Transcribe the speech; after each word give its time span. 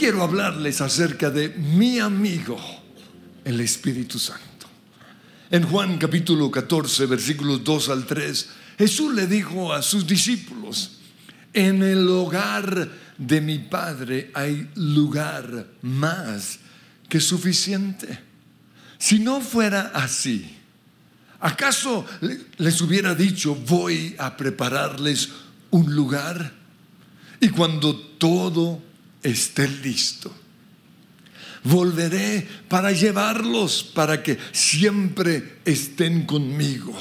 quiero 0.00 0.22
hablarles 0.22 0.80
acerca 0.80 1.28
de 1.28 1.50
mi 1.50 1.98
amigo, 1.98 2.58
el 3.44 3.60
Espíritu 3.60 4.18
Santo. 4.18 4.66
En 5.50 5.64
Juan 5.64 5.98
capítulo 5.98 6.50
14, 6.50 7.04
versículos 7.04 7.62
2 7.62 7.88
al 7.90 8.06
3, 8.06 8.48
Jesús 8.78 9.12
le 9.12 9.26
dijo 9.26 9.74
a 9.74 9.82
sus 9.82 10.06
discípulos, 10.06 11.00
en 11.52 11.82
el 11.82 12.08
hogar 12.08 12.88
de 13.18 13.42
mi 13.42 13.58
Padre 13.58 14.30
hay 14.32 14.70
lugar 14.74 15.66
más 15.82 16.60
que 17.06 17.20
suficiente. 17.20 18.20
Si 18.96 19.18
no 19.18 19.42
fuera 19.42 19.92
así, 19.92 20.56
¿acaso 21.40 22.06
les 22.56 22.80
hubiera 22.80 23.14
dicho, 23.14 23.54
voy 23.54 24.16
a 24.18 24.34
prepararles 24.34 25.28
un 25.68 25.94
lugar? 25.94 26.54
Y 27.38 27.50
cuando 27.50 27.94
todo 27.94 28.89
esté 29.22 29.68
listo, 29.68 30.32
volveré 31.64 32.46
para 32.68 32.92
llevarlos, 32.92 33.82
para 33.82 34.22
que 34.22 34.38
siempre 34.52 35.58
estén 35.64 36.26
conmigo, 36.26 36.94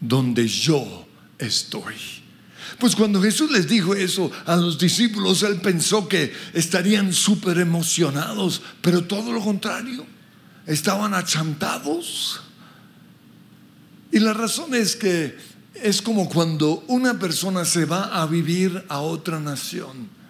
donde 0.00 0.46
yo 0.46 1.06
estoy. 1.38 1.94
Pues 2.78 2.96
cuando 2.96 3.20
Jesús 3.20 3.50
les 3.50 3.68
dijo 3.68 3.94
eso 3.94 4.30
a 4.46 4.56
los 4.56 4.78
discípulos, 4.78 5.42
él 5.42 5.60
pensó 5.60 6.08
que 6.08 6.32
estarían 6.52 7.12
súper 7.12 7.58
emocionados, 7.58 8.62
pero 8.80 9.04
todo 9.04 9.32
lo 9.32 9.40
contrario, 9.40 10.06
estaban 10.66 11.14
achantados. 11.14 12.40
Y 14.10 14.18
la 14.20 14.32
razón 14.32 14.74
es 14.74 14.96
que 14.96 15.36
es 15.74 16.02
como 16.02 16.28
cuando 16.28 16.84
una 16.88 17.18
persona 17.18 17.64
se 17.64 17.84
va 17.84 18.20
a 18.20 18.26
vivir 18.26 18.84
a 18.88 19.00
otra 19.00 19.40
nación 19.40 20.21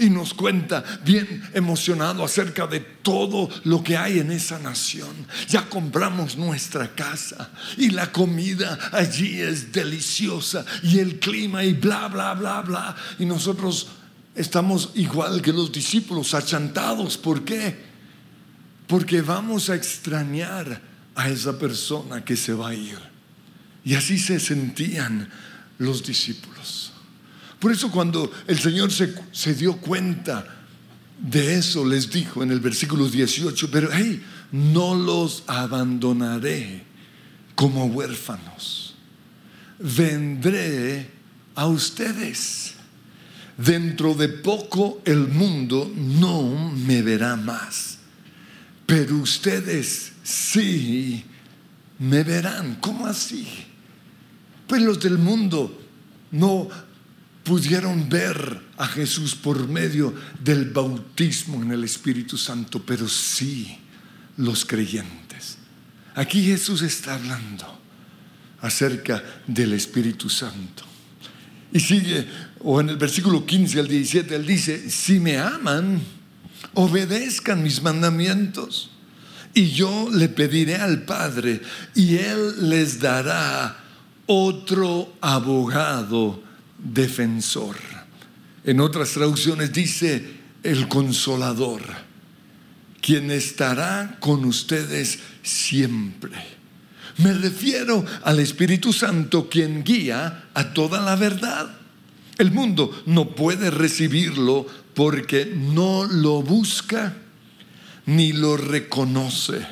y 0.00 0.08
nos 0.08 0.32
cuenta 0.32 0.82
bien 1.04 1.42
emocionado 1.52 2.24
acerca 2.24 2.66
de 2.66 2.80
todo 2.80 3.48
lo 3.64 3.84
que 3.84 3.96
hay 3.96 4.18
en 4.18 4.32
esa 4.32 4.58
nación. 4.58 5.26
Ya 5.48 5.68
compramos 5.68 6.36
nuestra 6.36 6.92
casa 6.94 7.50
y 7.76 7.90
la 7.90 8.10
comida 8.10 8.90
allí 8.92 9.40
es 9.40 9.70
deliciosa 9.70 10.64
y 10.82 10.98
el 10.98 11.20
clima 11.20 11.62
y 11.64 11.74
bla, 11.74 12.08
bla, 12.08 12.32
bla, 12.32 12.62
bla. 12.62 12.96
Y 13.18 13.26
nosotros 13.26 13.88
estamos 14.34 14.90
igual 14.94 15.42
que 15.42 15.52
los 15.52 15.70
discípulos, 15.70 16.32
achantados. 16.32 17.18
¿Por 17.18 17.44
qué? 17.44 17.76
Porque 18.86 19.20
vamos 19.20 19.68
a 19.68 19.74
extrañar 19.74 20.80
a 21.14 21.28
esa 21.28 21.58
persona 21.58 22.24
que 22.24 22.36
se 22.36 22.54
va 22.54 22.70
a 22.70 22.74
ir. 22.74 22.98
Y 23.84 23.94
así 23.94 24.18
se 24.18 24.40
sentían 24.40 25.28
los 25.78 26.02
discípulos. 26.02 26.89
Por 27.60 27.70
eso 27.70 27.90
cuando 27.90 28.32
el 28.46 28.58
Señor 28.58 28.90
se, 28.90 29.54
dio 29.54 29.76
cuenta 29.76 30.46
de 31.18 31.56
eso, 31.58 31.84
les 31.84 32.10
dijo 32.10 32.42
en 32.42 32.50
el 32.50 32.58
versículo 32.58 33.06
18, 33.06 33.70
pero 33.70 33.90
hey, 33.92 34.22
no 34.50 34.94
los 34.94 35.44
abandonaré 35.46 36.82
como 37.54 37.84
huérfanos. 37.84 38.94
Vendré 39.78 41.10
a 41.54 41.66
ustedes. 41.66 42.74
Dentro 43.58 44.14
de 44.14 44.28
poco 44.28 45.02
el 45.04 45.28
mundo 45.28 45.92
no 45.94 46.72
me 46.74 47.02
verá 47.02 47.36
más, 47.36 47.98
pero 48.86 49.16
ustedes 49.16 50.12
sí 50.22 51.26
me 51.98 52.22
verán. 52.22 52.78
¿Cómo 52.80 53.04
así? 53.04 53.46
Pues 54.66 54.80
los 54.80 54.98
del 54.98 55.18
mundo 55.18 55.78
no 56.30 56.70
pudieron 57.44 58.08
ver 58.08 58.60
a 58.76 58.86
Jesús 58.86 59.34
por 59.34 59.68
medio 59.68 60.14
del 60.42 60.70
bautismo 60.70 61.62
en 61.62 61.72
el 61.72 61.84
Espíritu 61.84 62.36
Santo, 62.36 62.82
pero 62.84 63.08
sí 63.08 63.78
los 64.36 64.64
creyentes. 64.64 65.58
Aquí 66.14 66.44
Jesús 66.44 66.82
está 66.82 67.14
hablando 67.14 67.78
acerca 68.60 69.22
del 69.46 69.72
Espíritu 69.72 70.28
Santo. 70.28 70.84
Y 71.72 71.80
sigue, 71.80 72.26
o 72.60 72.80
en 72.80 72.90
el 72.90 72.96
versículo 72.96 73.46
15 73.46 73.80
al 73.80 73.88
17, 73.88 74.34
él 74.34 74.46
dice, 74.46 74.90
si 74.90 75.20
me 75.20 75.38
aman, 75.38 76.00
obedezcan 76.74 77.62
mis 77.62 77.82
mandamientos. 77.82 78.90
Y 79.54 79.70
yo 79.70 80.08
le 80.12 80.28
pediré 80.28 80.76
al 80.76 81.02
Padre 81.02 81.60
y 81.94 82.16
Él 82.16 82.68
les 82.68 83.00
dará 83.00 83.76
otro 84.26 85.12
abogado 85.20 86.49
defensor. 86.82 87.76
En 88.64 88.80
otras 88.80 89.10
traducciones 89.10 89.72
dice 89.72 90.24
el 90.62 90.88
consolador, 90.88 91.82
quien 93.00 93.30
estará 93.30 94.18
con 94.20 94.44
ustedes 94.44 95.18
siempre. 95.42 96.32
Me 97.18 97.32
refiero 97.32 98.04
al 98.22 98.40
Espíritu 98.40 98.92
Santo 98.92 99.48
quien 99.48 99.82
guía 99.84 100.44
a 100.54 100.72
toda 100.72 101.00
la 101.00 101.16
verdad. 101.16 101.76
El 102.38 102.52
mundo 102.52 103.02
no 103.06 103.34
puede 103.34 103.70
recibirlo 103.70 104.66
porque 104.94 105.52
no 105.54 106.04
lo 106.04 106.42
busca 106.42 107.14
ni 108.06 108.32
lo 108.32 108.56
reconoce. 108.56 109.66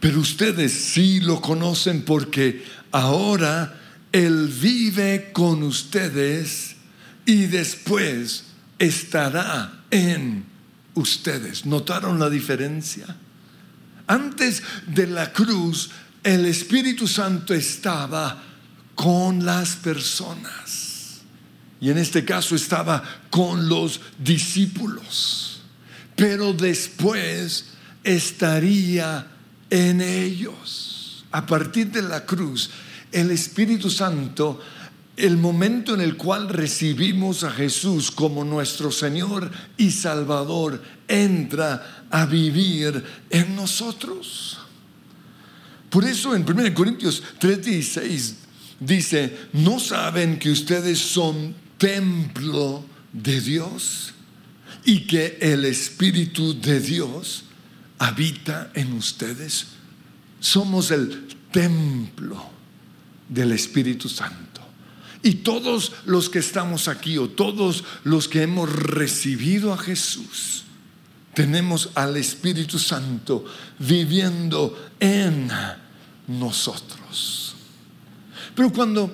Pero 0.00 0.20
ustedes 0.20 0.72
sí 0.72 1.20
lo 1.20 1.40
conocen 1.40 2.02
porque 2.02 2.64
ahora 2.90 3.80
él 4.14 4.46
vive 4.46 5.32
con 5.32 5.64
ustedes 5.64 6.76
y 7.26 7.46
después 7.46 8.44
estará 8.78 9.82
en 9.90 10.44
ustedes. 10.94 11.66
¿Notaron 11.66 12.20
la 12.20 12.30
diferencia? 12.30 13.06
Antes 14.06 14.62
de 14.86 15.08
la 15.08 15.32
cruz, 15.32 15.90
el 16.22 16.46
Espíritu 16.46 17.08
Santo 17.08 17.54
estaba 17.54 18.40
con 18.94 19.44
las 19.44 19.74
personas. 19.74 21.22
Y 21.80 21.90
en 21.90 21.98
este 21.98 22.24
caso 22.24 22.54
estaba 22.54 23.02
con 23.30 23.68
los 23.68 24.00
discípulos. 24.16 25.60
Pero 26.14 26.52
después 26.52 27.64
estaría 28.04 29.26
en 29.70 30.00
ellos. 30.00 31.24
A 31.32 31.44
partir 31.44 31.90
de 31.90 32.02
la 32.02 32.24
cruz, 32.24 32.70
el 33.14 33.30
Espíritu 33.30 33.88
Santo, 33.88 34.60
el 35.16 35.36
momento 35.36 35.94
en 35.94 36.00
el 36.00 36.16
cual 36.16 36.48
recibimos 36.48 37.44
a 37.44 37.50
Jesús 37.52 38.10
como 38.10 38.44
nuestro 38.44 38.90
Señor 38.90 39.50
y 39.76 39.92
Salvador, 39.92 40.82
entra 41.06 42.06
a 42.10 42.26
vivir 42.26 43.02
en 43.30 43.54
nosotros. 43.54 44.58
Por 45.90 46.04
eso 46.04 46.34
en 46.34 46.42
1 46.42 46.74
Corintios 46.74 47.22
3:16 47.40 48.34
dice, 48.80 49.38
¿no 49.52 49.78
saben 49.78 50.40
que 50.40 50.50
ustedes 50.50 50.98
son 50.98 51.54
templo 51.78 52.84
de 53.12 53.40
Dios 53.40 54.12
y 54.84 55.06
que 55.06 55.38
el 55.40 55.64
Espíritu 55.64 56.60
de 56.60 56.80
Dios 56.80 57.44
habita 57.98 58.72
en 58.74 58.92
ustedes? 58.94 59.66
Somos 60.40 60.90
el 60.90 61.28
templo 61.52 62.53
del 63.28 63.52
Espíritu 63.52 64.08
Santo. 64.08 64.60
Y 65.22 65.36
todos 65.36 65.92
los 66.04 66.28
que 66.28 66.40
estamos 66.40 66.86
aquí 66.86 67.16
o 67.16 67.30
todos 67.30 67.84
los 68.04 68.28
que 68.28 68.42
hemos 68.42 68.70
recibido 68.70 69.72
a 69.72 69.78
Jesús, 69.78 70.64
tenemos 71.32 71.90
al 71.94 72.16
Espíritu 72.16 72.78
Santo 72.78 73.44
viviendo 73.78 74.90
en 75.00 75.50
nosotros. 76.28 77.54
Pero 78.54 78.72
cuando 78.72 79.10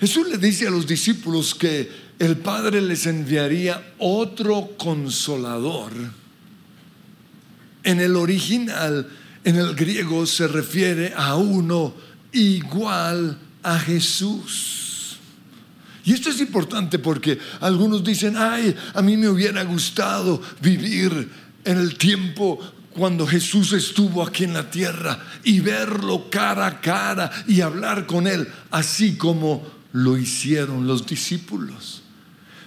Jesús 0.00 0.28
le 0.28 0.38
dice 0.38 0.66
a 0.66 0.70
los 0.70 0.86
discípulos 0.86 1.54
que 1.54 1.90
el 2.18 2.36
Padre 2.36 2.80
les 2.80 3.06
enviaría 3.06 3.94
otro 3.98 4.70
consolador, 4.76 5.92
en 7.84 8.00
el 8.00 8.16
original, 8.16 9.08
en 9.44 9.56
el 9.56 9.74
griego, 9.74 10.26
se 10.26 10.46
refiere 10.46 11.14
a 11.16 11.36
uno 11.36 11.94
igual 12.32 13.38
a 13.62 13.78
Jesús. 13.78 15.18
Y 16.04 16.12
esto 16.12 16.30
es 16.30 16.40
importante 16.40 16.98
porque 16.98 17.38
algunos 17.60 18.02
dicen, 18.02 18.34
ay, 18.36 18.74
a 18.94 19.02
mí 19.02 19.16
me 19.16 19.28
hubiera 19.28 19.62
gustado 19.64 20.40
vivir 20.62 21.30
en 21.64 21.78
el 21.78 21.98
tiempo 21.98 22.58
cuando 22.94 23.26
Jesús 23.26 23.72
estuvo 23.74 24.26
aquí 24.26 24.44
en 24.44 24.54
la 24.54 24.70
tierra 24.70 25.22
y 25.44 25.60
verlo 25.60 26.30
cara 26.30 26.66
a 26.66 26.80
cara 26.80 27.30
y 27.46 27.60
hablar 27.60 28.06
con 28.06 28.26
él, 28.26 28.48
así 28.70 29.16
como 29.16 29.66
lo 29.92 30.16
hicieron 30.16 30.86
los 30.86 31.06
discípulos. 31.06 32.02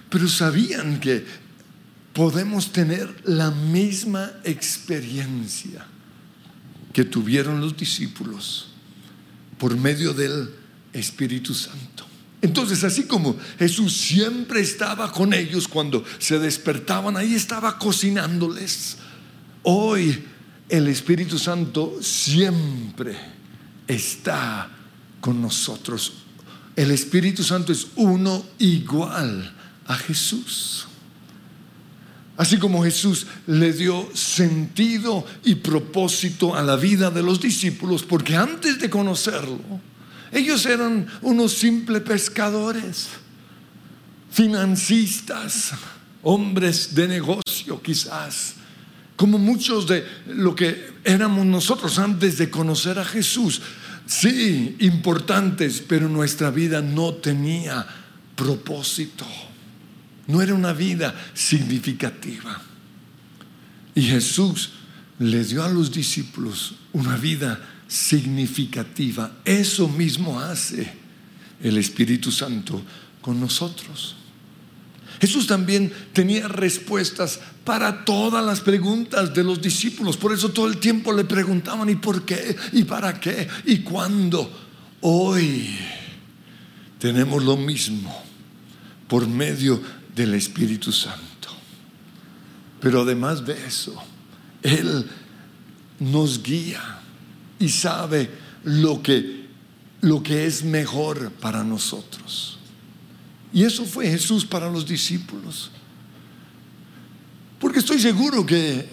Pero 0.08 0.28
sabían 0.28 1.00
que 1.00 1.26
podemos 2.12 2.72
tener 2.72 3.22
la 3.24 3.50
misma 3.50 4.30
experiencia 4.44 5.84
que 6.92 7.04
tuvieron 7.04 7.60
los 7.60 7.76
discípulos 7.76 8.71
por 9.62 9.76
medio 9.76 10.12
del 10.12 10.50
Espíritu 10.92 11.54
Santo. 11.54 12.04
Entonces, 12.40 12.82
así 12.82 13.04
como 13.04 13.36
Jesús 13.60 13.92
siempre 13.96 14.60
estaba 14.60 15.12
con 15.12 15.32
ellos 15.32 15.68
cuando 15.68 16.04
se 16.18 16.40
despertaban, 16.40 17.16
ahí 17.16 17.36
estaba 17.36 17.78
cocinándoles. 17.78 18.96
Hoy 19.62 20.24
el 20.68 20.88
Espíritu 20.88 21.38
Santo 21.38 21.96
siempre 22.00 23.16
está 23.86 24.68
con 25.20 25.40
nosotros. 25.40 26.14
El 26.74 26.90
Espíritu 26.90 27.44
Santo 27.44 27.70
es 27.70 27.86
uno 27.94 28.44
igual 28.58 29.54
a 29.86 29.94
Jesús. 29.94 30.88
Así 32.36 32.58
como 32.58 32.82
Jesús 32.82 33.26
le 33.46 33.72
dio 33.72 34.08
sentido 34.14 35.26
y 35.44 35.56
propósito 35.56 36.56
a 36.56 36.62
la 36.62 36.76
vida 36.76 37.10
de 37.10 37.22
los 37.22 37.40
discípulos, 37.40 38.02
porque 38.02 38.36
antes 38.36 38.80
de 38.80 38.88
conocerlo, 38.88 39.60
ellos 40.32 40.64
eran 40.64 41.06
unos 41.20 41.52
simples 41.52 42.02
pescadores, 42.02 43.08
financistas, 44.30 45.72
hombres 46.22 46.94
de 46.94 47.06
negocio 47.06 47.82
quizás, 47.82 48.54
como 49.14 49.36
muchos 49.36 49.86
de 49.86 50.06
lo 50.26 50.54
que 50.54 50.90
éramos 51.04 51.44
nosotros 51.44 51.98
antes 51.98 52.38
de 52.38 52.48
conocer 52.48 52.98
a 52.98 53.04
Jesús. 53.04 53.60
Sí, 54.06 54.76
importantes, 54.80 55.82
pero 55.86 56.08
nuestra 56.08 56.50
vida 56.50 56.80
no 56.80 57.14
tenía 57.14 57.86
propósito. 58.34 59.26
No 60.32 60.40
era 60.40 60.54
una 60.54 60.72
vida 60.72 61.14
significativa. 61.34 62.58
Y 63.94 64.00
Jesús 64.00 64.70
les 65.18 65.50
dio 65.50 65.62
a 65.62 65.68
los 65.68 65.92
discípulos 65.92 66.76
una 66.94 67.18
vida 67.18 67.60
significativa. 67.86 69.30
Eso 69.44 69.88
mismo 69.88 70.40
hace 70.40 70.90
el 71.62 71.76
Espíritu 71.76 72.32
Santo 72.32 72.82
con 73.20 73.38
nosotros. 73.38 74.16
Jesús 75.20 75.46
también 75.46 75.92
tenía 76.14 76.48
respuestas 76.48 77.38
para 77.62 78.06
todas 78.06 78.42
las 78.42 78.62
preguntas 78.62 79.34
de 79.34 79.44
los 79.44 79.60
discípulos. 79.60 80.16
Por 80.16 80.32
eso 80.32 80.48
todo 80.48 80.66
el 80.66 80.78
tiempo 80.78 81.12
le 81.12 81.24
preguntaban, 81.24 81.90
¿y 81.90 81.96
por 81.96 82.24
qué? 82.24 82.56
¿Y 82.72 82.84
para 82.84 83.20
qué? 83.20 83.48
¿Y 83.66 83.80
cuándo? 83.80 84.50
Hoy 85.02 85.76
tenemos 86.98 87.44
lo 87.44 87.58
mismo 87.58 88.24
por 89.06 89.28
medio 89.28 90.00
del 90.14 90.34
Espíritu 90.34 90.92
Santo. 90.92 91.48
Pero 92.80 93.02
además 93.02 93.44
de 93.44 93.54
eso, 93.66 93.94
Él 94.62 95.08
nos 96.00 96.42
guía 96.42 97.00
y 97.58 97.68
sabe 97.68 98.30
lo 98.64 99.02
que, 99.02 99.46
lo 100.00 100.22
que 100.22 100.46
es 100.46 100.64
mejor 100.64 101.30
para 101.32 101.62
nosotros. 101.62 102.58
Y 103.52 103.64
eso 103.64 103.84
fue 103.84 104.08
Jesús 104.08 104.44
para 104.44 104.70
los 104.70 104.86
discípulos. 104.86 105.70
Porque 107.60 107.78
estoy 107.78 108.00
seguro 108.00 108.44
que 108.44 108.88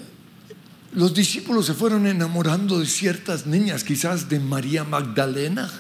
los 0.94 1.14
discípulos 1.14 1.66
se 1.66 1.74
fueron 1.74 2.06
enamorando 2.06 2.80
de 2.80 2.86
ciertas 2.86 3.46
niñas, 3.46 3.84
quizás 3.84 4.30
de 4.30 4.40
María 4.40 4.84
Magdalena. 4.84 5.72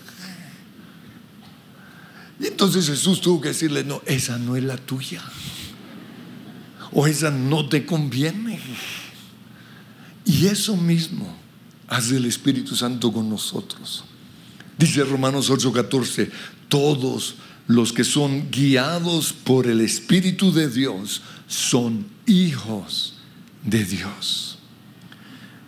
Y 2.39 2.47
entonces 2.47 2.87
Jesús 2.87 3.19
tuvo 3.21 3.41
que 3.41 3.49
decirle, 3.49 3.83
no, 3.83 4.01
esa 4.05 4.37
no 4.37 4.55
es 4.55 4.63
la 4.63 4.77
tuya. 4.77 5.21
O 6.93 7.05
esa 7.05 7.31
no 7.31 7.67
te 7.67 7.85
conviene. 7.85 8.59
Y 10.25 10.47
eso 10.47 10.77
mismo 10.77 11.35
hace 11.87 12.17
el 12.17 12.25
Espíritu 12.25 12.75
Santo 12.75 13.11
con 13.11 13.29
nosotros. 13.29 14.05
Dice 14.77 15.03
Romanos 15.03 15.49
8:14, 15.49 16.29
todos 16.69 17.35
los 17.67 17.91
que 17.91 18.03
son 18.03 18.49
guiados 18.49 19.33
por 19.33 19.67
el 19.67 19.81
Espíritu 19.81 20.53
de 20.53 20.69
Dios 20.69 21.21
son 21.47 22.07
hijos 22.25 23.15
de 23.63 23.83
Dios. 23.83 24.57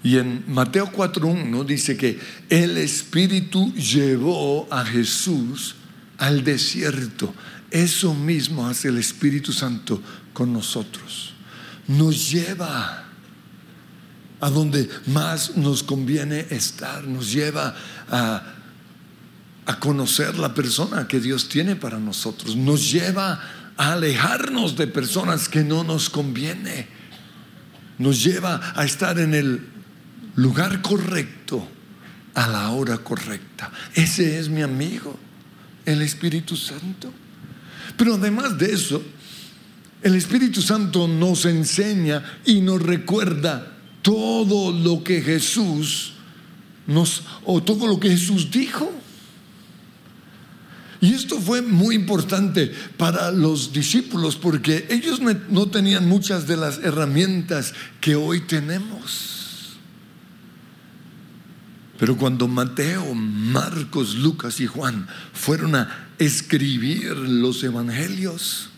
Y 0.03 0.17
en 0.17 0.43
Mateo 0.47 0.91
4.1 0.91 1.65
dice 1.65 1.95
que 1.95 2.19
el 2.49 2.77
Espíritu 2.77 3.71
llevó 3.73 4.67
a 4.71 4.83
Jesús 4.83 5.75
al 6.21 6.43
desierto. 6.43 7.33
Eso 7.71 8.13
mismo 8.13 8.67
hace 8.67 8.89
el 8.89 8.99
Espíritu 8.99 9.51
Santo 9.51 10.01
con 10.33 10.53
nosotros. 10.53 11.33
Nos 11.87 12.31
lleva 12.31 13.05
a 14.39 14.49
donde 14.49 14.87
más 15.07 15.57
nos 15.57 15.81
conviene 15.83 16.45
estar, 16.51 17.03
nos 17.03 17.31
lleva 17.31 17.75
a, 18.09 18.43
a 19.65 19.79
conocer 19.79 20.37
la 20.37 20.53
persona 20.53 21.07
que 21.07 21.19
Dios 21.19 21.49
tiene 21.49 21.75
para 21.75 21.97
nosotros, 21.97 22.55
nos 22.55 22.91
lleva 22.91 23.41
a 23.77 23.93
alejarnos 23.93 24.75
de 24.75 24.87
personas 24.87 25.49
que 25.49 25.63
no 25.63 25.83
nos 25.83 26.09
conviene, 26.09 26.87
nos 27.97 28.23
lleva 28.23 28.73
a 28.75 28.85
estar 28.85 29.17
en 29.17 29.33
el 29.33 29.67
lugar 30.35 30.81
correcto 30.83 31.67
a 32.35 32.47
la 32.47 32.69
hora 32.69 32.99
correcta. 32.99 33.71
Ese 33.95 34.39
es 34.39 34.49
mi 34.49 34.61
amigo, 34.61 35.19
el 35.91 36.01
Espíritu 36.01 36.55
Santo. 36.55 37.11
Pero 37.97 38.15
además 38.15 38.57
de 38.57 38.73
eso, 38.73 39.01
el 40.01 40.15
Espíritu 40.15 40.61
Santo 40.61 41.07
nos 41.07 41.45
enseña 41.45 42.23
y 42.45 42.61
nos 42.61 42.81
recuerda 42.81 43.77
todo 44.01 44.71
lo 44.71 45.03
que 45.03 45.21
Jesús 45.21 46.13
nos, 46.87 47.23
o 47.45 47.61
todo 47.61 47.87
lo 47.87 47.99
que 47.99 48.09
Jesús 48.09 48.49
dijo. 48.49 48.91
Y 51.01 51.13
esto 51.13 51.39
fue 51.39 51.63
muy 51.63 51.95
importante 51.95 52.71
para 52.97 53.31
los 53.31 53.73
discípulos 53.73 54.35
porque 54.35 54.85
ellos 54.89 55.19
no 55.49 55.67
tenían 55.67 56.07
muchas 56.07 56.47
de 56.47 56.57
las 56.57 56.77
herramientas 56.79 57.73
que 57.99 58.15
hoy 58.15 58.41
tenemos. 58.41 59.40
Pero 62.01 62.17
cuando 62.17 62.47
Mateo, 62.47 63.13
Marcos, 63.13 64.15
Lucas 64.15 64.59
y 64.59 64.65
Juan 64.65 65.07
fueron 65.33 65.75
a 65.75 66.07
escribir 66.17 67.15
los 67.15 67.63
evangelios, 67.63 68.71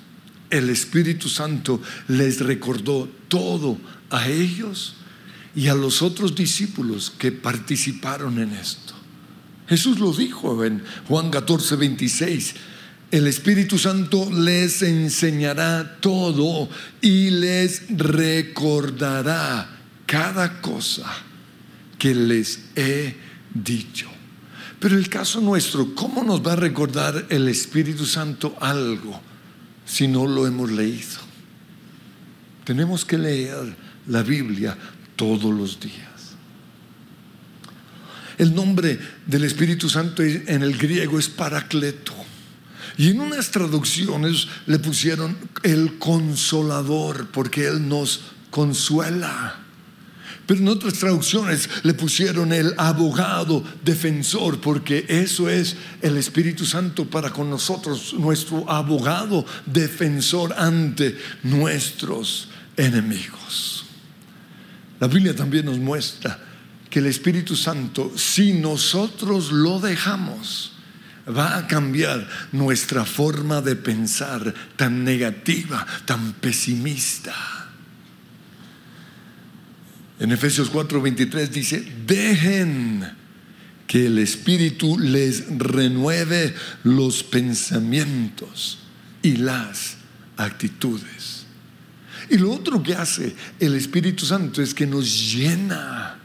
el 0.50 0.70
Espíritu 0.70 1.30
Santo 1.30 1.82
les 2.10 2.42
recordó 2.42 3.08
todo 3.30 3.78
a 4.10 4.28
ellos 4.28 4.96
y 5.56 5.70
a 5.70 5.74
los 5.74 6.02
otros 6.02 6.36
discípulos 6.36 7.14
que 7.18 7.32
participaron 7.32 8.40
en 8.40 8.52
esto. 8.52 8.94
Jesús 9.70 10.00
lo 10.00 10.12
dijo 10.12 10.66
en 10.66 10.84
Juan 11.08 11.30
14, 11.30 11.78
26. 11.78 12.56
El 13.10 13.28
Espíritu 13.28 13.78
Santo 13.78 14.30
les 14.34 14.82
enseñará 14.82 15.96
todo 16.02 16.68
y 17.00 17.30
les 17.30 17.84
recordará 17.88 19.80
cada 20.08 20.60
cosa 20.60 21.24
que 22.04 22.14
les 22.14 22.60
he 22.76 23.16
dicho. 23.54 24.10
Pero 24.78 24.98
el 24.98 25.08
caso 25.08 25.40
nuestro, 25.40 25.96
¿cómo 25.96 26.22
nos 26.22 26.46
va 26.46 26.52
a 26.52 26.58
recordar 26.58 27.28
el 27.30 27.48
Espíritu 27.48 28.06
Santo 28.06 28.58
algo 28.60 29.22
si 29.86 30.10
no 30.10 30.28
lo 30.28 30.46
hemos 30.46 30.70
leído? 30.70 31.22
Tenemos 32.66 33.06
que 33.06 33.18
leer 33.18 33.74
la 34.08 34.22
Biblia 34.22 34.78
todos 35.16 35.56
los 35.56 35.80
días. 35.80 36.36
El 38.38 38.54
nombre 38.54 39.00
del 39.26 39.46
Espíritu 39.46 39.88
Santo 39.88 40.24
en 40.24 40.62
el 40.62 40.78
griego 40.78 41.18
es 41.18 41.30
Paracleto. 41.30 42.14
Y 42.98 43.12
en 43.12 43.22
unas 43.22 43.50
traducciones 43.50 44.50
le 44.66 44.78
pusieron 44.78 45.38
el 45.64 45.98
consolador, 46.00 47.30
porque 47.30 47.66
Él 47.66 47.88
nos 47.88 48.24
consuela. 48.50 49.63
Pero 50.46 50.60
en 50.60 50.68
otras 50.68 50.96
traducciones 50.96 51.70
le 51.84 51.94
pusieron 51.94 52.52
el 52.52 52.74
abogado 52.78 53.64
defensor, 53.84 54.60
porque 54.60 55.06
eso 55.08 55.50
es 55.50 55.76
el 56.02 56.18
Espíritu 56.18 56.66
Santo 56.66 57.06
para 57.06 57.30
con 57.30 57.50
nosotros, 57.50 58.14
nuestro 58.14 58.70
abogado 58.70 59.46
defensor 59.66 60.54
ante 60.54 61.18
nuestros 61.44 62.50
enemigos. 62.76 63.86
La 65.00 65.08
Biblia 65.08 65.36
también 65.36 65.66
nos 65.66 65.78
muestra 65.78 66.40
que 66.90 67.00
el 67.00 67.06
Espíritu 67.08 67.56
Santo, 67.56 68.12
si 68.18 68.54
nosotros 68.54 69.52
lo 69.52 69.80
dejamos, 69.80 70.74
va 71.28 71.58
a 71.58 71.68
cambiar 71.68 72.28
nuestra 72.52 73.06
forma 73.06 73.62
de 73.62 73.76
pensar 73.76 74.54
tan 74.76 75.04
negativa, 75.04 75.86
tan 76.06 76.34
pesimista. 76.34 77.63
En 80.20 80.32
Efesios 80.32 80.72
4:23 80.72 81.50
dice, 81.50 81.94
dejen 82.06 83.06
que 83.88 84.06
el 84.08 84.20
Espíritu 84.20 84.98
les 84.98 85.46
renueve 85.58 86.54
los 86.84 87.24
pensamientos 87.24 88.80
y 89.22 89.38
las 89.38 89.98
actitudes. 90.38 91.46
Y 92.30 92.38
lo 92.38 92.52
otro 92.52 92.82
que 92.82 92.96
hace 92.96 93.36
el 93.60 93.76
Espíritu 93.76 94.26
Santo 94.26 94.62
es 94.62 94.74
que 94.74 94.88
nos 94.88 95.34
llena 95.34 96.18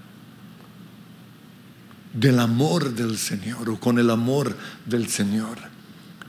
del 2.12 2.38
amor 2.38 2.94
del 2.94 3.18
Señor 3.18 3.68
o 3.68 3.80
con 3.80 3.98
el 3.98 4.10
amor 4.10 4.56
del 4.86 5.08
Señor. 5.08 5.58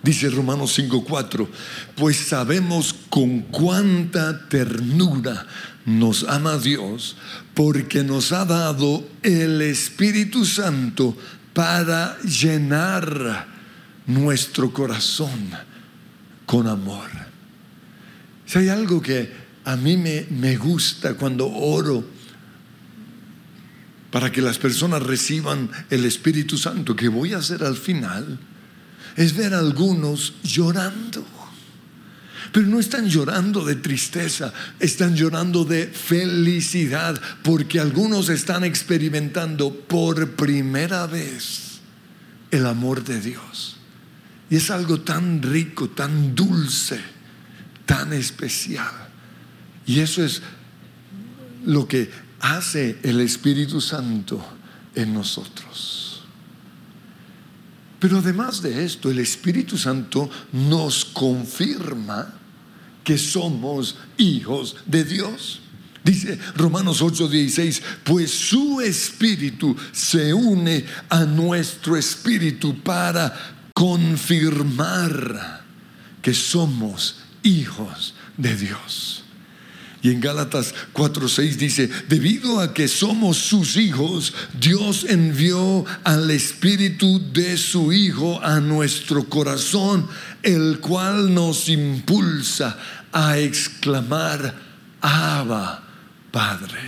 Dice 0.01 0.29
Romanos 0.29 0.77
5:4, 0.77 1.47
pues 1.95 2.17
sabemos 2.17 2.95
con 3.09 3.41
cuánta 3.41 4.47
ternura 4.47 5.45
nos 5.85 6.23
ama 6.23 6.57
Dios, 6.57 7.17
porque 7.53 8.03
nos 8.03 8.31
ha 8.31 8.45
dado 8.45 9.05
el 9.23 9.61
Espíritu 9.61 10.45
Santo 10.45 11.17
para 11.53 12.17
llenar 12.21 13.47
nuestro 14.07 14.71
corazón 14.71 15.51
con 16.45 16.67
amor. 16.67 17.09
Si 18.45 18.59
hay 18.59 18.69
algo 18.69 19.01
que 19.01 19.31
a 19.65 19.75
mí 19.75 19.97
me, 19.97 20.25
me 20.29 20.55
gusta 20.55 21.15
cuando 21.15 21.47
oro 21.47 22.03
para 24.11 24.31
que 24.31 24.41
las 24.41 24.57
personas 24.57 25.03
reciban 25.03 25.69
el 25.89 26.05
Espíritu 26.05 26.57
Santo, 26.57 26.95
que 26.95 27.09
voy 27.09 27.33
a 27.33 27.37
hacer 27.37 27.63
al 27.63 27.75
final, 27.75 28.39
es 29.19 29.35
ver 29.35 29.53
a 29.53 29.59
algunos 29.59 30.33
llorando. 30.43 31.25
Pero 32.53 32.67
no 32.67 32.79
están 32.79 33.09
llorando 33.09 33.65
de 33.65 33.75
tristeza, 33.75 34.53
están 34.79 35.13
llorando 35.13 35.65
de 35.65 35.87
felicidad, 35.87 37.21
porque 37.43 37.81
algunos 37.81 38.29
están 38.29 38.63
experimentando 38.63 39.75
por 39.75 40.37
primera 40.37 41.05
vez 41.05 41.81
el 42.49 42.65
amor 42.65 43.03
de 43.03 43.19
Dios. 43.19 43.75
Y 44.49 44.55
es 44.55 44.71
algo 44.71 45.01
tan 45.01 45.41
rico, 45.41 45.89
tan 45.89 46.33
dulce, 46.33 47.01
tan 47.85 48.13
especial. 48.13 49.09
Y 49.85 49.99
eso 49.99 50.23
es 50.23 50.41
lo 51.65 51.89
que 51.89 52.09
hace 52.39 52.99
el 53.03 53.19
Espíritu 53.19 53.81
Santo 53.81 54.41
en 54.95 55.13
nosotros. 55.13 56.08
Pero 57.99 58.19
además 58.19 58.61
de 58.61 58.85
esto, 58.85 59.11
el 59.11 59.19
Espíritu 59.19 59.77
Santo 59.77 60.29
nos 60.53 61.03
confirma 61.05 62.33
que 63.03 63.17
somos 63.17 63.97
hijos 64.17 64.77
de 64.85 65.03
Dios. 65.03 65.61
Dice 66.03 66.39
Romanos 66.55 67.01
8:16, 67.01 67.81
pues 68.03 68.31
su 68.31 68.79
espíritu 68.79 69.75
se 69.91 70.33
une 70.33 70.85
a 71.09 71.25
nuestro 71.25 71.97
espíritu 71.97 72.81
para 72.81 73.33
confirmar 73.73 75.61
que 76.21 76.33
somos 76.33 77.17
hijos 77.43 78.13
de 78.37 78.55
Dios. 78.55 79.23
Y 80.01 80.11
en 80.11 80.21
Gálatas 80.21 80.73
4:6 80.93 81.57
dice, 81.57 81.89
debido 82.07 82.61
a 82.61 82.73
que 82.73 82.87
somos 82.87 83.37
sus 83.37 83.75
hijos, 83.75 84.33
Dios 84.59 85.05
envió 85.09 85.85
al 86.03 86.31
Espíritu 86.31 87.21
de 87.33 87.57
su 87.57 87.91
Hijo 87.91 88.41
a 88.41 88.61
nuestro 88.61 89.25
corazón, 89.25 90.07
el 90.41 90.79
cual 90.79 91.33
nos 91.33 91.67
impulsa 91.67 92.77
a 93.11 93.37
exclamar, 93.39 94.55
Abba, 95.01 95.83
Padre. 96.31 96.79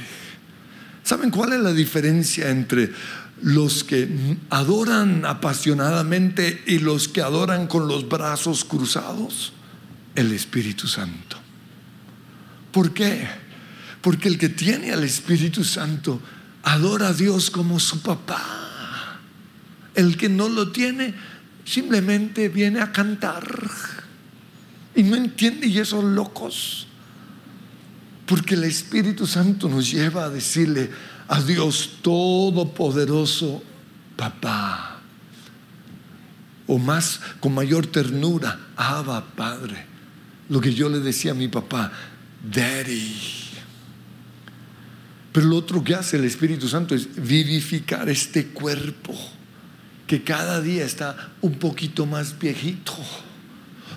¿Saben 1.03 1.31
cuál 1.31 1.53
es 1.53 1.59
la 1.59 1.73
diferencia 1.73 2.49
entre 2.49 2.93
los 3.41 3.83
que 3.83 4.37
adoran 4.49 5.25
apasionadamente 5.25 6.63
y 6.67 6.79
los 6.79 7.07
que 7.09 7.21
adoran 7.21 7.67
con 7.67 7.87
los 7.87 8.07
brazos 8.07 8.63
cruzados? 8.63 9.51
El 10.15 10.31
Espíritu 10.31 10.87
Santo. 10.87 11.40
¿Por 12.71 12.93
qué? 12.93 13.27
Porque 14.01 14.27
el 14.27 14.37
que 14.37 14.49
tiene 14.49 14.91
al 14.91 15.03
Espíritu 15.03 15.63
Santo 15.63 16.21
adora 16.63 17.09
a 17.09 17.13
Dios 17.13 17.49
como 17.49 17.79
su 17.79 18.01
papá. 18.01 19.19
El 19.93 20.17
que 20.17 20.29
no 20.29 20.49
lo 20.49 20.71
tiene 20.71 21.13
simplemente 21.65 22.49
viene 22.49 22.79
a 22.79 22.91
cantar. 22.91 23.43
Y 24.95 25.03
no 25.03 25.15
entiende 25.15 25.67
y 25.67 25.79
esos 25.79 26.03
locos. 26.03 26.87
Porque 28.25 28.55
el 28.55 28.63
Espíritu 28.63 29.27
Santo 29.27 29.67
nos 29.67 29.91
lleva 29.91 30.25
a 30.25 30.29
decirle 30.29 30.89
a 31.27 31.41
Dios 31.41 31.97
Todopoderoso, 32.01 33.63
papá. 34.15 34.99
O 36.67 36.77
más, 36.77 37.19
con 37.39 37.53
mayor 37.53 37.87
ternura, 37.87 38.59
Abba, 38.75 39.25
Padre. 39.35 39.85
Lo 40.49 40.61
que 40.61 40.73
yo 40.73 40.89
le 40.89 40.99
decía 40.99 41.31
a 41.31 41.35
mi 41.35 41.47
papá, 41.47 41.91
Daddy. 42.43 43.15
Pero 45.31 45.47
lo 45.47 45.57
otro 45.57 45.83
que 45.83 45.95
hace 45.95 46.17
el 46.17 46.25
Espíritu 46.25 46.67
Santo 46.67 46.93
es 46.93 47.07
vivificar 47.15 48.09
este 48.09 48.47
cuerpo 48.47 49.15
que 50.07 50.23
cada 50.23 50.61
día 50.61 50.83
está 50.83 51.31
un 51.39 51.53
poquito 51.53 52.05
más 52.05 52.37
viejito, 52.37 52.93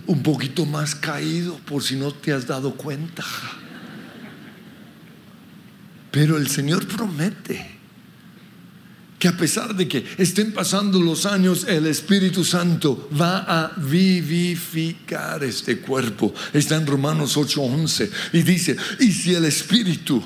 un 0.07 0.23
poquito 0.23 0.65
más 0.65 0.95
caído, 0.95 1.57
por 1.67 1.83
si 1.83 1.97
no 1.97 2.13
te 2.13 2.33
has 2.33 2.47
dado 2.47 2.75
cuenta. 2.77 3.25
Pero 6.13 6.37
el 6.37 6.49
Señor 6.49 6.87
promete 6.87 7.75
que 9.25 9.29
a 9.29 9.37
pesar 9.39 9.75
de 9.75 9.89
que 9.89 10.05
estén 10.19 10.53
pasando 10.53 11.01
los 11.01 11.25
años, 11.25 11.65
el 11.67 11.87
Espíritu 11.87 12.45
Santo 12.45 13.09
va 13.19 13.39
a 13.49 13.73
vivificar 13.75 15.43
este 15.43 15.79
cuerpo. 15.79 16.35
Está 16.53 16.77
en 16.77 16.87
Romanos 16.87 17.35
8:11 17.35 18.11
y 18.35 18.43
dice, 18.43 18.77
y 19.01 19.11
si 19.13 19.33
el 19.33 19.47
Espíritu 19.47 20.23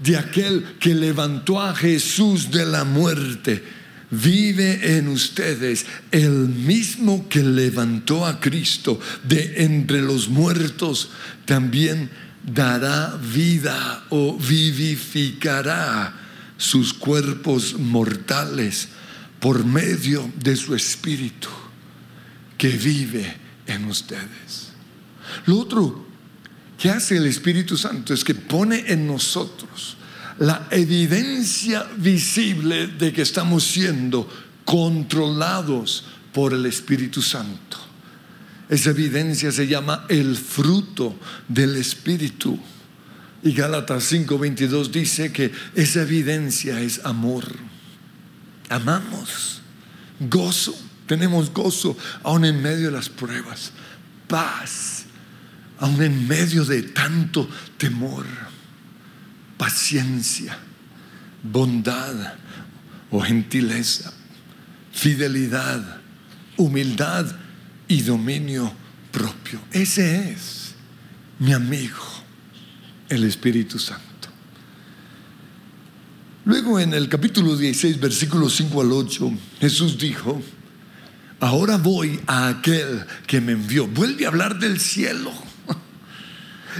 de 0.00 0.16
aquel 0.16 0.78
que 0.78 0.94
levantó 0.94 1.60
a 1.60 1.74
Jesús 1.74 2.52
de 2.52 2.64
la 2.64 2.84
muerte 2.84 3.60
vive 4.08 4.96
en 4.96 5.08
ustedes, 5.08 5.86
el 6.12 6.30
mismo 6.30 7.28
que 7.28 7.42
levantó 7.42 8.24
a 8.24 8.38
Cristo 8.38 9.00
de 9.24 9.64
entre 9.64 10.00
los 10.00 10.28
muertos, 10.28 11.10
también 11.44 12.08
dará 12.46 13.18
vida 13.20 14.04
o 14.10 14.38
vivificará 14.38 16.27
sus 16.58 16.92
cuerpos 16.92 17.78
mortales 17.78 18.88
por 19.40 19.64
medio 19.64 20.30
de 20.36 20.56
su 20.56 20.74
espíritu 20.74 21.48
que 22.58 22.68
vive 22.68 23.36
en 23.66 23.84
ustedes. 23.86 24.72
Lo 25.46 25.60
otro 25.60 26.06
que 26.76 26.90
hace 26.90 27.16
el 27.16 27.26
Espíritu 27.26 27.76
Santo 27.76 28.12
es 28.12 28.24
que 28.24 28.34
pone 28.34 28.84
en 28.88 29.06
nosotros 29.06 29.96
la 30.38 30.68
evidencia 30.70 31.84
visible 31.96 32.86
de 32.86 33.12
que 33.12 33.22
estamos 33.22 33.64
siendo 33.64 34.28
controlados 34.64 36.04
por 36.32 36.52
el 36.52 36.66
Espíritu 36.66 37.22
Santo. 37.22 37.78
Esa 38.68 38.90
evidencia 38.90 39.50
se 39.50 39.66
llama 39.66 40.04
el 40.08 40.36
fruto 40.36 41.18
del 41.48 41.76
Espíritu. 41.76 42.58
Y 43.42 43.52
Gálatas 43.52 44.04
5:22 44.12 44.90
dice 44.90 45.32
que 45.32 45.52
esa 45.74 46.02
evidencia 46.02 46.80
es 46.80 47.04
amor. 47.04 47.44
Amamos, 48.68 49.62
gozo, 50.18 50.76
tenemos 51.06 51.52
gozo 51.52 51.96
aún 52.22 52.44
en 52.44 52.60
medio 52.60 52.86
de 52.86 52.92
las 52.92 53.08
pruebas, 53.08 53.72
paz, 54.26 55.04
aún 55.78 56.02
en 56.02 56.26
medio 56.26 56.64
de 56.64 56.82
tanto 56.82 57.48
temor, 57.78 58.26
paciencia, 59.56 60.58
bondad 61.42 62.34
o 63.10 63.20
gentileza, 63.20 64.12
fidelidad, 64.92 66.00
humildad 66.56 67.24
y 67.86 68.02
dominio 68.02 68.70
propio. 69.12 69.60
Ese 69.72 70.32
es 70.32 70.74
mi 71.38 71.52
amigo 71.52 72.17
el 73.08 73.24
Espíritu 73.24 73.78
Santo. 73.78 74.04
Luego 76.44 76.80
en 76.80 76.94
el 76.94 77.08
capítulo 77.08 77.56
16, 77.56 78.00
versículos 78.00 78.56
5 78.56 78.80
al 78.80 78.92
8, 78.92 79.32
Jesús 79.60 79.98
dijo, 79.98 80.40
ahora 81.40 81.76
voy 81.76 82.18
a 82.26 82.48
aquel 82.48 83.04
que 83.26 83.40
me 83.40 83.52
envió. 83.52 83.86
Vuelve 83.86 84.24
a 84.24 84.28
hablar 84.28 84.58
del 84.58 84.80
cielo. 84.80 85.32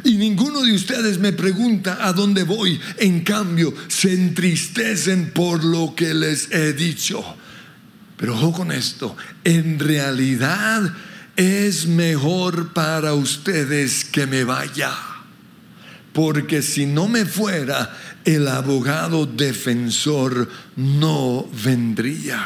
Y 0.04 0.14
ninguno 0.14 0.62
de 0.62 0.74
ustedes 0.74 1.18
me 1.18 1.32
pregunta 1.32 2.06
a 2.06 2.12
dónde 2.12 2.44
voy. 2.44 2.80
En 2.98 3.24
cambio, 3.24 3.74
se 3.88 4.14
entristecen 4.14 5.32
por 5.32 5.64
lo 5.64 5.94
que 5.96 6.14
les 6.14 6.52
he 6.52 6.72
dicho. 6.72 7.24
Pero 8.16 8.34
ojo 8.34 8.52
con 8.52 8.70
esto, 8.70 9.16
en 9.42 9.80
realidad 9.80 10.94
es 11.36 11.86
mejor 11.86 12.72
para 12.72 13.14
ustedes 13.14 14.04
que 14.04 14.26
me 14.26 14.44
vaya 14.44 15.07
porque 16.18 16.62
si 16.62 16.84
no 16.84 17.06
me 17.06 17.24
fuera, 17.24 17.96
el 18.24 18.48
abogado 18.48 19.24
defensor 19.24 20.48
no 20.74 21.48
vendría. 21.62 22.42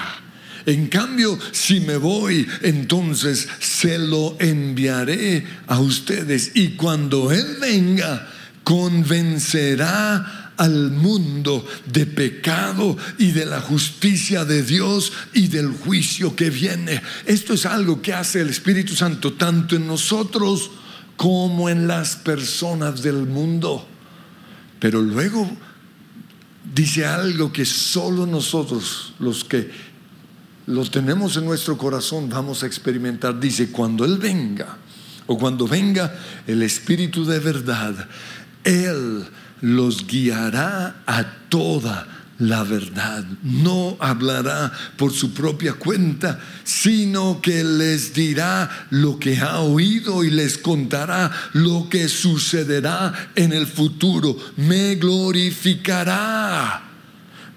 En 0.66 0.88
cambio, 0.88 1.38
si 1.52 1.80
me 1.80 1.96
voy, 1.96 2.46
entonces 2.60 3.48
se 3.60 3.96
lo 3.96 4.36
enviaré 4.38 5.46
a 5.68 5.80
ustedes. 5.80 6.52
Y 6.54 6.72
cuando 6.76 7.32
Él 7.32 7.56
venga, 7.62 8.28
convencerá 8.62 10.52
al 10.58 10.90
mundo 10.90 11.66
de 11.86 12.04
pecado 12.04 12.98
y 13.16 13.30
de 13.30 13.46
la 13.46 13.62
justicia 13.62 14.44
de 14.44 14.62
Dios 14.64 15.14
y 15.32 15.48
del 15.48 15.68
juicio 15.68 16.36
que 16.36 16.50
viene. 16.50 17.00
Esto 17.24 17.54
es 17.54 17.64
algo 17.64 18.02
que 18.02 18.12
hace 18.12 18.42
el 18.42 18.50
Espíritu 18.50 18.94
Santo 18.94 19.32
tanto 19.32 19.76
en 19.76 19.86
nosotros 19.86 20.70
como 21.22 21.68
en 21.68 21.86
las 21.86 22.16
personas 22.16 23.00
del 23.00 23.28
mundo. 23.28 23.86
Pero 24.80 25.00
luego 25.00 25.48
dice 26.74 27.06
algo 27.06 27.52
que 27.52 27.64
solo 27.64 28.26
nosotros, 28.26 29.14
los 29.20 29.44
que 29.44 29.70
lo 30.66 30.84
tenemos 30.84 31.36
en 31.36 31.44
nuestro 31.44 31.78
corazón, 31.78 32.28
vamos 32.28 32.64
a 32.64 32.66
experimentar. 32.66 33.38
Dice, 33.38 33.70
cuando 33.70 34.04
Él 34.04 34.18
venga, 34.18 34.78
o 35.28 35.38
cuando 35.38 35.68
venga 35.68 36.12
el 36.48 36.60
Espíritu 36.64 37.24
de 37.24 37.38
verdad, 37.38 38.08
Él 38.64 39.24
los 39.60 40.04
guiará 40.04 41.04
a 41.06 41.24
toda 41.48 42.21
la 42.42 42.64
verdad. 42.64 43.24
No 43.42 43.96
hablará 44.00 44.72
por 44.96 45.12
su 45.12 45.32
propia 45.32 45.74
cuenta, 45.74 46.40
sino 46.64 47.40
que 47.40 47.62
les 47.62 48.12
dirá 48.12 48.88
lo 48.90 49.18
que 49.18 49.38
ha 49.38 49.60
oído 49.60 50.24
y 50.24 50.30
les 50.30 50.58
contará 50.58 51.30
lo 51.52 51.88
que 51.88 52.08
sucederá 52.08 53.30
en 53.36 53.52
el 53.52 53.68
futuro. 53.68 54.36
Me 54.56 54.96
glorificará, 54.96 56.82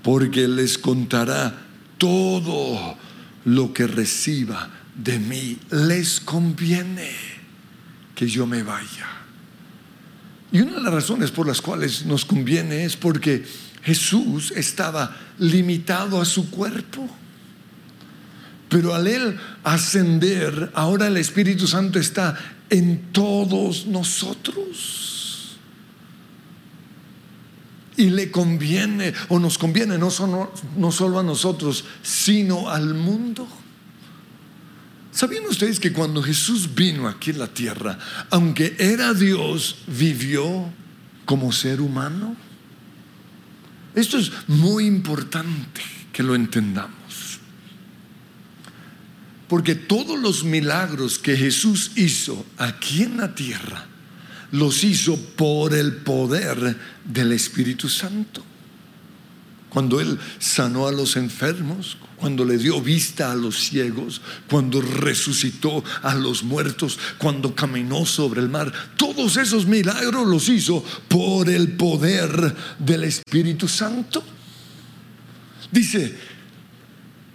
porque 0.04 0.48
les 0.48 0.78
contará 0.78 1.66
todo 1.98 2.96
lo 3.46 3.74
que 3.74 3.88
reciba 3.88 4.70
de 4.96 5.18
mí. 5.18 5.58
Les 5.72 6.20
conviene 6.20 7.10
que 8.14 8.28
yo 8.28 8.46
me 8.46 8.62
vaya. 8.62 9.08
Y 10.52 10.62
una 10.62 10.74
de 10.76 10.82
las 10.82 10.94
razones 10.94 11.32
por 11.32 11.48
las 11.48 11.60
cuales 11.60 12.06
nos 12.06 12.24
conviene 12.24 12.86
es 12.86 12.96
porque 12.96 13.44
Jesús 13.86 14.52
estaba 14.56 15.16
limitado 15.38 16.20
a 16.20 16.26
su 16.26 16.50
cuerpo. 16.50 17.08
Pero 18.68 18.96
al 18.96 19.06
Él 19.06 19.38
ascender, 19.64 20.72
ahora 20.74 21.06
el 21.08 21.18
Espíritu 21.18 21.68
Santo 21.68 22.00
está 22.00 22.36
en 22.72 23.12
todos 23.12 23.86
nosotros. 23.86 25.58
Y 27.96 28.10
le 28.10 28.32
conviene, 28.32 29.14
o 29.30 29.38
nos 29.40 29.60
conviene, 29.60 30.00
no 30.00 30.10
solo, 30.10 30.52
no 30.76 30.92
solo 30.92 31.20
a 31.20 31.24
nosotros, 31.24 31.86
sino 32.02 32.70
al 32.70 32.96
mundo. 32.96 33.48
¿Sabían 35.12 35.46
ustedes 35.46 35.80
que 35.80 35.94
cuando 35.94 36.24
Jesús 36.24 36.74
vino 36.74 37.08
aquí 37.08 37.30
en 37.30 37.40
la 37.40 37.48
tierra, 37.48 38.00
aunque 38.32 38.76
era 38.80 39.14
Dios, 39.14 39.78
vivió 39.88 40.74
como 41.26 41.52
ser 41.52 41.80
humano? 41.82 42.36
Esto 43.96 44.18
es 44.18 44.32
muy 44.48 44.86
importante 44.86 45.82
que 46.12 46.22
lo 46.22 46.36
entendamos. 46.36 47.40
Porque 49.48 49.76
todos 49.76 50.20
los 50.20 50.44
milagros 50.44 51.18
que 51.18 51.38
Jesús 51.38 51.92
hizo 51.96 52.46
aquí 52.58 53.04
en 53.04 53.18
la 53.18 53.34
tierra, 53.36 53.86
los 54.52 54.84
hizo 54.84 55.18
por 55.36 55.74
el 55.74 55.98
poder 55.98 56.78
del 57.04 57.32
Espíritu 57.32 57.90
Santo. 57.90 58.44
Cuando 59.70 60.00
Él 60.00 60.18
sanó 60.40 60.88
a 60.88 60.92
los 60.92 61.16
enfermos, 61.16 61.98
cuando 62.16 62.46
le 62.46 62.58
dio 62.58 62.82
vista 62.82 63.32
a 63.32 63.36
los 63.36 63.60
ciegos, 63.60 64.22
cuando 64.50 64.82
resucitó 64.82 65.84
a 66.02 66.16
los 66.16 66.44
muertos, 66.44 66.98
cuando 67.18 67.54
caminó 67.56 68.06
sobre 68.06 68.42
el 68.42 68.50
mar. 68.50 68.72
Todos 68.98 69.38
esos 69.38 69.66
milagros 69.66 70.28
los 70.28 70.50
hizo 70.50 70.84
por 71.08 71.50
el 71.50 71.74
poder 71.74 72.56
del 72.80 73.04
Espíritu 73.04 73.68
Santo. 73.68 74.24
Dice 75.72 76.16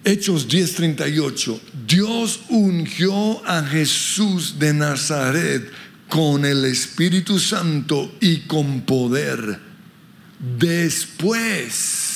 Hechos 0.03 0.49
10:38, 0.49 1.61
Dios 1.87 2.41
ungió 2.49 3.47
a 3.47 3.63
Jesús 3.63 4.59
de 4.59 4.73
Nazaret 4.73 5.71
con 6.09 6.45
el 6.45 6.65
Espíritu 6.65 7.39
Santo 7.39 8.13
y 8.21 8.41
con 8.41 8.81
poder. 8.83 9.61
Después 10.59 12.10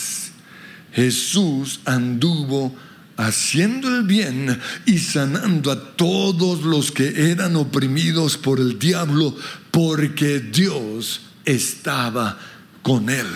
Jesús 0.94 1.80
anduvo 1.84 2.74
haciendo 3.16 3.88
el 3.88 4.04
bien 4.04 4.60
y 4.86 4.98
sanando 4.98 5.70
a 5.70 5.96
todos 5.96 6.62
los 6.62 6.92
que 6.92 7.30
eran 7.30 7.56
oprimidos 7.56 8.36
por 8.36 8.60
el 8.60 8.78
diablo, 8.78 9.36
porque 9.70 10.40
Dios 10.40 11.22
estaba 11.44 12.38
con 12.82 13.10
él. 13.10 13.26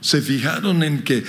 Se 0.00 0.20
fijaron 0.22 0.82
en 0.82 1.02
que 1.02 1.24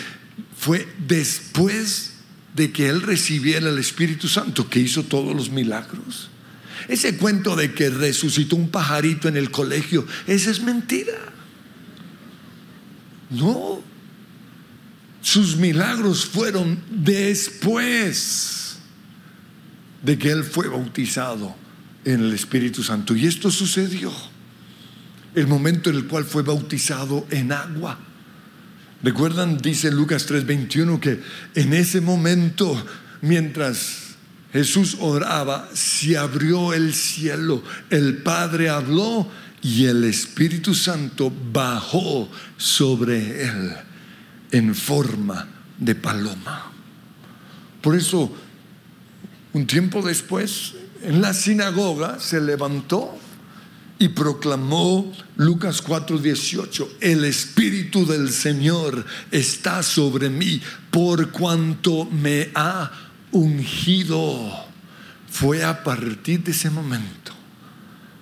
fue 0.57 0.87
después 1.07 2.13
de 2.53 2.71
que 2.71 2.87
él 2.87 3.01
recibiera 3.01 3.69
el 3.69 3.77
Espíritu 3.77 4.27
Santo 4.27 4.69
que 4.69 4.79
hizo 4.79 5.03
todos 5.03 5.35
los 5.35 5.49
milagros. 5.49 6.29
Ese 6.87 7.17
cuento 7.17 7.55
de 7.55 7.73
que 7.73 7.89
resucitó 7.89 8.55
un 8.55 8.69
pajarito 8.69 9.27
en 9.27 9.37
el 9.37 9.51
colegio, 9.51 10.05
esa 10.27 10.51
es 10.51 10.61
mentira. 10.61 11.13
No, 13.29 13.81
sus 15.25 15.57
milagros 15.57 16.23
fueron 16.23 16.79
después 16.87 18.77
de 20.03 20.19
que 20.19 20.29
él 20.29 20.43
fue 20.43 20.67
bautizado 20.67 21.55
en 22.03 22.25
el 22.25 22.31
Espíritu 22.31 22.83
Santo. 22.83 23.15
Y 23.15 23.25
esto 23.25 23.49
sucedió 23.49 24.13
el 25.33 25.47
momento 25.47 25.89
en 25.89 25.95
el 25.95 26.05
cual 26.05 26.25
fue 26.25 26.43
bautizado 26.43 27.25
en 27.31 27.51
agua. 27.51 27.97
¿Recuerdan? 29.01 29.57
Dice 29.57 29.91
Lucas 29.91 30.27
3:21 30.27 30.99
que 30.99 31.19
en 31.55 31.73
ese 31.73 32.01
momento, 32.01 32.85
mientras 33.21 34.17
Jesús 34.53 34.95
oraba, 34.99 35.71
se 35.73 36.19
abrió 36.19 36.71
el 36.71 36.93
cielo, 36.93 37.63
el 37.89 38.17
Padre 38.17 38.69
habló 38.69 39.27
y 39.63 39.85
el 39.85 40.03
Espíritu 40.03 40.75
Santo 40.75 41.33
bajó 41.51 42.29
sobre 42.57 43.43
él 43.43 43.75
en 44.55 44.73
forma 44.73 45.49
de 45.77 45.95
paloma. 45.95 46.71
Por 47.81 47.93
eso, 47.93 48.33
un 49.51 49.67
tiempo 49.67 50.01
después, 50.01 50.75
en 51.03 51.21
la 51.21 51.33
sinagoga 51.33 52.21
se 52.21 52.39
levantó 52.39 53.17
y 53.99 54.07
proclamó 54.09 55.11
Lucas 55.35 55.83
4:18, 55.83 56.87
el 57.01 57.25
Espíritu 57.25 58.05
del 58.05 58.31
Señor 58.31 59.05
está 59.29 59.83
sobre 59.83 60.29
mí 60.29 60.61
por 60.89 61.31
cuanto 61.31 62.05
me 62.05 62.49
ha 62.55 62.89
ungido. 63.33 64.65
Fue 65.29 65.65
a 65.65 65.83
partir 65.83 66.45
de 66.45 66.51
ese 66.51 66.69
momento 66.69 67.33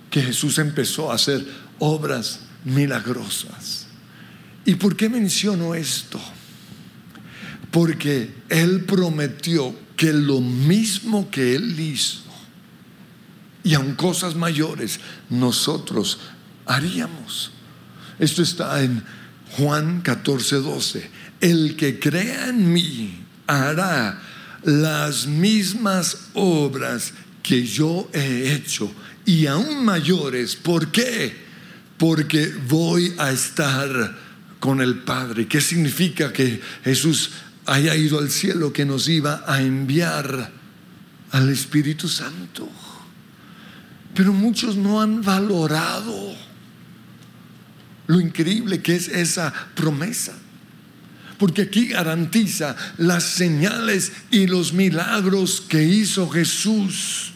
que 0.10 0.24
Jesús 0.24 0.58
empezó 0.58 1.12
a 1.12 1.16
hacer 1.16 1.46
obras 1.78 2.40
milagrosas. 2.64 3.83
¿Y 4.66 4.76
por 4.76 4.96
qué 4.96 5.10
menciono 5.10 5.76
esto? 5.76 6.22
Porque 7.72 8.34
Él 8.50 8.86
prometió 8.86 9.76
que 9.96 10.14
lo 10.14 10.40
mismo 10.42 11.30
que 11.30 11.56
Él 11.56 11.80
hizo, 11.80 12.22
y 13.64 13.74
aun 13.76 13.96
cosas 13.96 14.36
mayores, 14.36 15.00
nosotros 15.30 16.20
haríamos. 16.66 17.52
Esto 18.20 18.42
está 18.42 18.84
en 18.84 19.04
Juan 19.52 20.02
14, 20.02 20.58
12. 20.58 21.10
El 21.40 21.76
que 21.76 22.00
crea 22.00 22.50
en 22.50 22.72
mí 22.72 23.24
hará 23.48 24.22
las 24.64 25.28
mismas 25.28 26.30
obras 26.34 27.14
que 27.42 27.66
yo 27.66 28.10
he 28.14 28.54
hecho 28.54 28.92
y 29.26 29.48
aún 29.48 29.86
mayores. 29.86 30.56
¿Por 30.56 30.92
qué? 30.92 31.36
Porque 31.98 32.54
voy 32.68 33.14
a 33.18 33.32
estar 33.32 34.23
con 34.64 34.80
el 34.80 35.00
Padre. 35.00 35.46
¿Qué 35.46 35.60
significa 35.60 36.32
que 36.32 36.62
Jesús 36.86 37.32
haya 37.66 37.98
ido 37.98 38.18
al 38.18 38.32
cielo, 38.32 38.72
que 38.72 38.86
nos 38.86 39.10
iba 39.10 39.44
a 39.46 39.62
enviar 39.62 40.54
al 41.32 41.50
Espíritu 41.50 42.08
Santo? 42.08 42.70
Pero 44.16 44.32
muchos 44.32 44.78
no 44.78 45.02
han 45.02 45.22
valorado 45.22 46.34
lo 48.08 48.22
increíble 48.22 48.82
que 48.82 48.96
es 48.96 49.10
esa 49.10 49.54
promesa. 49.76 50.34
Porque 51.38 51.64
aquí 51.64 51.88
garantiza 51.88 52.78
las 52.98 53.26
señales 53.26 54.14
y 54.32 54.48
los 54.48 54.72
milagros 54.72 55.60
que 55.60 55.84
hizo 55.84 56.30
Jesús 56.30 57.33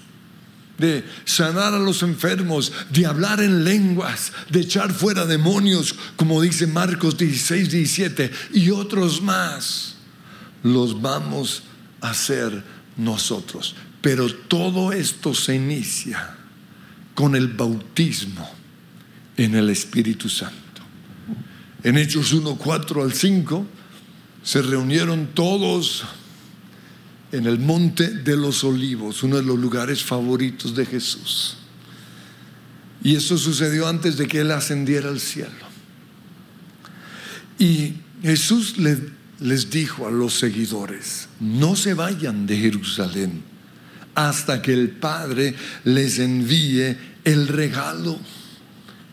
de 0.77 1.03
sanar 1.25 1.73
a 1.73 1.79
los 1.79 2.03
enfermos, 2.03 2.71
de 2.91 3.05
hablar 3.05 3.41
en 3.41 3.63
lenguas, 3.63 4.31
de 4.49 4.61
echar 4.61 4.93
fuera 4.93 5.25
demonios, 5.25 5.95
como 6.15 6.41
dice 6.41 6.67
Marcos 6.67 7.17
16, 7.17 7.71
17, 7.71 8.31
y 8.53 8.69
otros 8.69 9.21
más, 9.21 9.95
los 10.63 11.01
vamos 11.01 11.63
a 12.01 12.11
hacer 12.11 12.63
nosotros. 12.95 13.75
Pero 14.01 14.33
todo 14.33 14.91
esto 14.91 15.33
se 15.33 15.55
inicia 15.55 16.35
con 17.15 17.35
el 17.35 17.47
bautismo 17.47 18.49
en 19.35 19.55
el 19.55 19.69
Espíritu 19.69 20.29
Santo. 20.29 20.57
En 21.83 21.97
Hechos 21.97 22.33
1, 22.33 22.55
4 22.55 23.03
al 23.03 23.13
5, 23.13 23.65
se 24.43 24.61
reunieron 24.61 25.27
todos 25.33 26.05
en 27.31 27.45
el 27.45 27.59
monte 27.59 28.09
de 28.09 28.37
los 28.37 28.63
olivos, 28.63 29.23
uno 29.23 29.37
de 29.37 29.43
los 29.43 29.57
lugares 29.59 30.03
favoritos 30.03 30.75
de 30.75 30.85
Jesús. 30.85 31.57
Y 33.03 33.15
eso 33.15 33.37
sucedió 33.37 33.87
antes 33.87 34.17
de 34.17 34.27
que 34.27 34.41
Él 34.41 34.51
ascendiera 34.51 35.09
al 35.09 35.19
cielo. 35.19 35.51
Y 37.59 37.93
Jesús 38.21 38.75
les 38.77 39.69
dijo 39.69 40.07
a 40.07 40.11
los 40.11 40.33
seguidores, 40.33 41.27
no 41.39 41.75
se 41.75 41.93
vayan 41.93 42.47
de 42.47 42.57
Jerusalén 42.57 43.43
hasta 44.17 44.63
que 44.63 44.73
el 44.73 44.89
Padre 44.89 45.53
les 45.83 46.17
envíe 46.17 46.97
el 47.23 47.47
regalo 47.47 48.19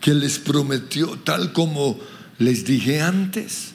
que 0.01 0.15
les 0.15 0.39
prometió, 0.39 1.19
tal 1.19 1.53
como 1.53 2.01
les 2.39 2.65
dije 2.65 3.03
antes. 3.03 3.74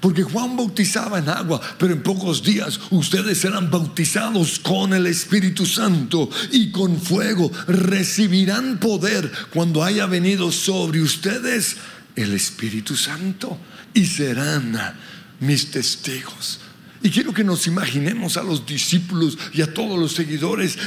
Porque 0.00 0.22
Juan 0.22 0.56
bautizaba 0.56 1.18
en 1.18 1.28
agua, 1.28 1.60
pero 1.78 1.92
en 1.92 2.02
pocos 2.02 2.42
días 2.42 2.78
ustedes 2.90 3.38
serán 3.38 3.70
bautizados 3.70 4.58
con 4.60 4.94
el 4.94 5.06
Espíritu 5.06 5.66
Santo 5.66 6.30
y 6.52 6.70
con 6.70 7.00
fuego. 7.00 7.50
Recibirán 7.66 8.78
poder 8.78 9.30
cuando 9.52 9.82
haya 9.82 10.06
venido 10.06 10.52
sobre 10.52 11.02
ustedes 11.02 11.76
el 12.14 12.32
Espíritu 12.32 12.96
Santo 12.96 13.58
y 13.92 14.06
serán 14.06 14.78
mis 15.40 15.70
testigos. 15.70 16.60
Y 17.02 17.10
quiero 17.10 17.32
que 17.32 17.44
nos 17.44 17.66
imaginemos 17.66 18.36
a 18.36 18.42
los 18.42 18.66
discípulos 18.66 19.38
y 19.52 19.62
a 19.62 19.72
todos 19.72 19.98
los 19.98 20.12
seguidores 20.12 20.78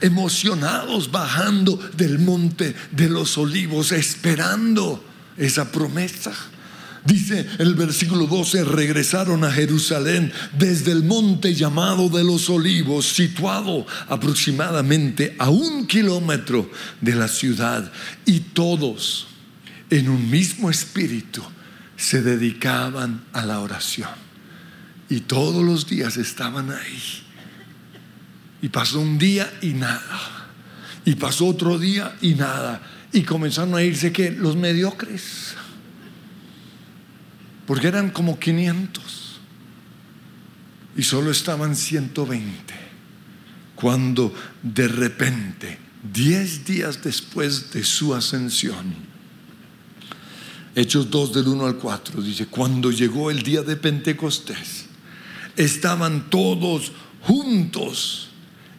emocionados 0.00 1.10
bajando 1.10 1.76
del 1.96 2.20
monte 2.20 2.74
de 2.92 3.08
los 3.08 3.36
olivos, 3.36 3.90
esperando 3.90 5.04
esa 5.36 5.70
promesa. 5.72 6.32
Dice 7.06 7.46
el 7.58 7.74
versículo 7.74 8.26
12, 8.26 8.64
regresaron 8.64 9.44
a 9.44 9.52
Jerusalén 9.52 10.32
desde 10.58 10.90
el 10.90 11.04
monte 11.04 11.54
llamado 11.54 12.08
de 12.08 12.24
los 12.24 12.50
olivos, 12.50 13.06
situado 13.06 13.86
aproximadamente 14.08 15.36
a 15.38 15.48
un 15.50 15.86
kilómetro 15.86 16.68
de 17.00 17.14
la 17.14 17.28
ciudad, 17.28 17.92
y 18.24 18.40
todos 18.40 19.28
en 19.88 20.08
un 20.08 20.28
mismo 20.28 20.68
espíritu 20.68 21.42
se 21.96 22.22
dedicaban 22.22 23.24
a 23.32 23.46
la 23.46 23.60
oración. 23.60 24.10
Y 25.08 25.20
todos 25.20 25.64
los 25.64 25.86
días 25.86 26.16
estaban 26.16 26.72
ahí. 26.72 27.22
Y 28.62 28.68
pasó 28.68 28.98
un 28.98 29.16
día 29.18 29.52
y 29.62 29.68
nada. 29.68 30.48
Y 31.04 31.14
pasó 31.14 31.46
otro 31.46 31.78
día 31.78 32.16
y 32.20 32.34
nada. 32.34 32.82
Y 33.12 33.22
comenzaron 33.22 33.76
a 33.76 33.82
irse 33.82 34.12
que 34.12 34.32
los 34.32 34.56
mediocres. 34.56 35.54
Porque 37.66 37.88
eran 37.88 38.10
como 38.10 38.38
500. 38.38 39.40
Y 40.96 41.02
solo 41.02 41.30
estaban 41.30 41.76
120. 41.76 42.74
Cuando 43.74 44.32
de 44.62 44.88
repente, 44.88 45.78
10 46.12 46.64
días 46.64 47.02
después 47.02 47.72
de 47.72 47.84
su 47.84 48.14
ascensión, 48.14 48.94
Hechos 50.76 51.10
2 51.10 51.32
del 51.32 51.48
1 51.48 51.66
al 51.66 51.76
4 51.76 52.20
dice, 52.20 52.46
cuando 52.48 52.90
llegó 52.90 53.30
el 53.30 53.42
día 53.42 53.62
de 53.62 53.76
Pentecostés, 53.76 54.84
estaban 55.56 56.28
todos 56.28 56.92
juntos 57.22 58.28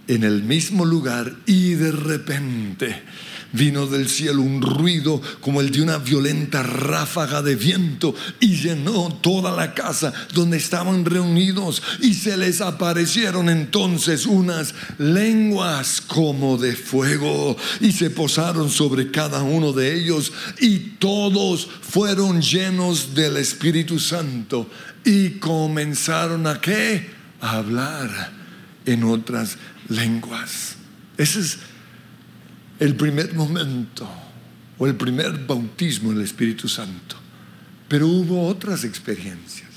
en 0.07 0.23
el 0.23 0.43
mismo 0.43 0.85
lugar 0.85 1.35
y 1.47 1.71
de 1.71 1.91
repente 1.91 3.01
vino 3.51 3.87
del 3.87 4.09
cielo 4.09 4.41
un 4.41 4.61
ruido 4.61 5.21
como 5.41 5.61
el 5.61 5.71
de 5.71 5.81
una 5.81 5.97
violenta 5.97 6.63
ráfaga 6.63 7.41
de 7.41 7.55
viento 7.55 8.13
y 8.39 8.55
llenó 8.55 9.09
toda 9.21 9.51
la 9.55 9.73
casa 9.73 10.13
donde 10.33 10.57
estaban 10.57 11.05
reunidos 11.05 11.81
y 12.01 12.13
se 12.13 12.37
les 12.37 12.61
aparecieron 12.61 13.49
entonces 13.49 14.25
unas 14.25 14.73
lenguas 14.97 16.01
como 16.01 16.57
de 16.57 16.75
fuego 16.75 17.55
y 17.81 17.91
se 17.91 18.09
posaron 18.09 18.69
sobre 18.69 19.11
cada 19.11 19.43
uno 19.43 19.73
de 19.73 19.95
ellos 19.95 20.31
y 20.59 20.77
todos 20.99 21.67
fueron 21.81 22.41
llenos 22.41 23.13
del 23.15 23.37
Espíritu 23.37 23.99
Santo 23.99 24.69
y 25.03 25.31
comenzaron 25.39 26.47
a 26.47 26.59
qué? 26.59 27.09
A 27.39 27.57
hablar 27.57 28.31
en 28.85 29.03
otras 29.03 29.57
lenguas. 29.89 30.75
Ese 31.17 31.39
es 31.39 31.59
el 32.79 32.95
primer 32.95 33.33
momento 33.33 34.07
o 34.77 34.87
el 34.87 34.95
primer 34.95 35.45
bautismo 35.45 36.11
en 36.11 36.17
el 36.17 36.23
Espíritu 36.23 36.67
Santo. 36.67 37.15
Pero 37.87 38.07
hubo 38.07 38.47
otras 38.47 38.83
experiencias. 38.83 39.67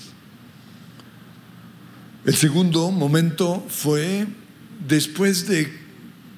El 2.25 2.37
segundo 2.37 2.91
momento 2.91 3.65
fue 3.69 4.27
después 4.87 5.47
de 5.47 5.81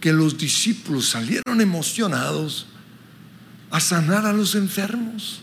que 0.00 0.12
los 0.12 0.38
discípulos 0.38 1.08
salieron 1.08 1.60
emocionados 1.60 2.66
a 3.70 3.80
sanar 3.80 4.26
a 4.26 4.32
los 4.32 4.54
enfermos. 4.54 5.40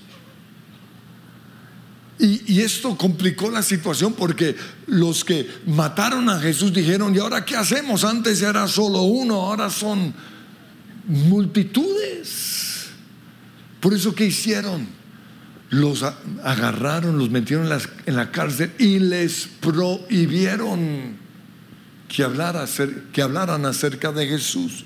Y, 2.20 2.54
y, 2.54 2.62
esto 2.62 2.98
complicó 2.98 3.50
la 3.50 3.64
situación 3.64 4.12
porque 4.12 4.54
los 4.88 5.24
que 5.24 5.50
mataron 5.66 6.30
a 6.30 6.38
Jesús 6.40 6.74
dijeron, 6.74 7.16
¿y 7.16 7.20
ahora 7.20 7.46
qué 7.46 7.56
hacemos? 7.56 8.04
Antes 8.04 8.42
era 8.42 8.68
solo 8.68 9.04
uno, 9.04 9.36
ahora 9.36 9.70
son 9.70 10.14
multitudes. 11.10 12.86
Por 13.82 13.94
eso 13.94 14.14
que 14.16 14.26
hicieron, 14.26 14.88
los 15.70 16.04
agarraron, 16.04 17.18
los 17.18 17.30
metieron 17.30 17.70
en 18.06 18.16
la, 18.16 18.32
cárcel 18.32 18.72
y 18.80 19.00
les 19.00 19.48
prohibieron 19.60 21.18
que, 22.08 22.24
hablara, 22.24 22.66
que 23.12 23.22
hablaran 23.22 23.66
acerca 23.66 24.12
de 24.12 24.28
Jesús. 24.28 24.86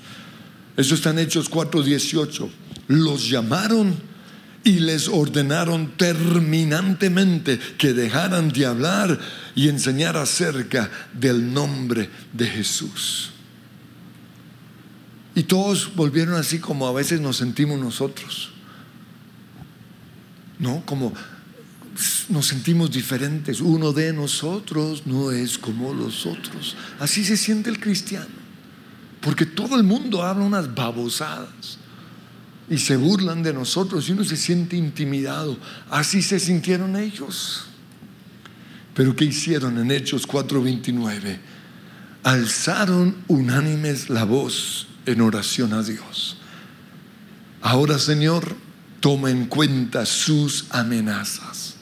Eso 0.76 0.94
está 0.94 1.10
en 1.10 1.20
Hechos 1.20 1.48
4:18. 1.50 2.50
Los 2.88 3.28
llamaron 3.28 3.94
y 4.64 4.80
les 4.80 5.08
ordenaron 5.08 5.92
terminantemente 5.96 7.58
que 7.76 7.92
dejaran 7.92 8.48
de 8.48 8.66
hablar 8.66 9.18
y 9.54 9.68
enseñar 9.68 10.16
acerca 10.16 10.90
del 11.12 11.52
nombre 11.52 12.08
de 12.32 12.46
Jesús. 12.46 13.33
Y 15.34 15.44
todos 15.44 15.94
volvieron 15.96 16.34
así 16.34 16.60
como 16.60 16.86
a 16.86 16.92
veces 16.92 17.20
nos 17.20 17.36
sentimos 17.36 17.78
nosotros. 17.78 18.52
¿No? 20.58 20.84
Como 20.86 21.12
nos 22.28 22.46
sentimos 22.46 22.90
diferentes. 22.90 23.60
Uno 23.60 23.92
de 23.92 24.12
nosotros 24.12 25.06
no 25.06 25.32
es 25.32 25.58
como 25.58 25.92
los 25.92 26.24
otros. 26.26 26.76
Así 27.00 27.24
se 27.24 27.36
siente 27.36 27.70
el 27.70 27.80
cristiano. 27.80 28.44
Porque 29.20 29.46
todo 29.46 29.76
el 29.76 29.82
mundo 29.82 30.22
habla 30.22 30.44
unas 30.44 30.72
babosadas. 30.72 31.78
Y 32.70 32.78
se 32.78 32.96
burlan 32.96 33.42
de 33.42 33.52
nosotros 33.52 34.08
y 34.08 34.12
uno 34.12 34.24
se 34.24 34.36
siente 34.36 34.76
intimidado. 34.76 35.58
Así 35.90 36.22
se 36.22 36.38
sintieron 36.38 36.96
ellos. 36.96 37.64
Pero 38.94 39.16
¿qué 39.16 39.24
hicieron 39.24 39.78
en 39.78 39.90
Hechos 39.90 40.26
4:29? 40.26 41.38
Alzaron 42.22 43.16
unánimes 43.26 44.08
la 44.08 44.24
voz 44.24 44.86
en 45.06 45.20
oración 45.20 45.72
a 45.72 45.82
Dios. 45.82 46.36
Ahora, 47.62 47.98
Señor, 47.98 48.56
toma 49.00 49.30
en 49.30 49.46
cuenta 49.46 50.06
sus 50.06 50.66
amenazas 50.70 51.74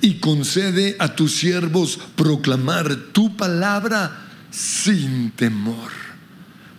y 0.00 0.14
concede 0.14 0.96
a 0.98 1.14
tus 1.14 1.34
siervos 1.34 1.98
proclamar 2.16 2.94
tu 3.12 3.36
palabra 3.36 4.28
sin 4.50 5.30
temor. 5.32 5.90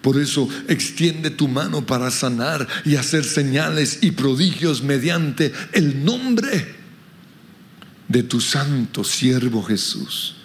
Por 0.02 0.20
eso 0.20 0.48
extiende 0.68 1.32
tu 1.32 1.48
mano 1.48 1.86
para 1.86 2.12
sanar 2.12 2.68
y 2.86 2.96
hacer 2.96 3.24
señales 3.24 4.00
y 4.02 4.12
prodigios 4.12 4.84
mediante 4.84 5.52
el 5.74 6.06
nombre 6.06 6.76
de 8.08 8.22
tu 8.22 8.40
santo 8.40 9.04
siervo 9.04 9.64
Jesús. 9.64 10.36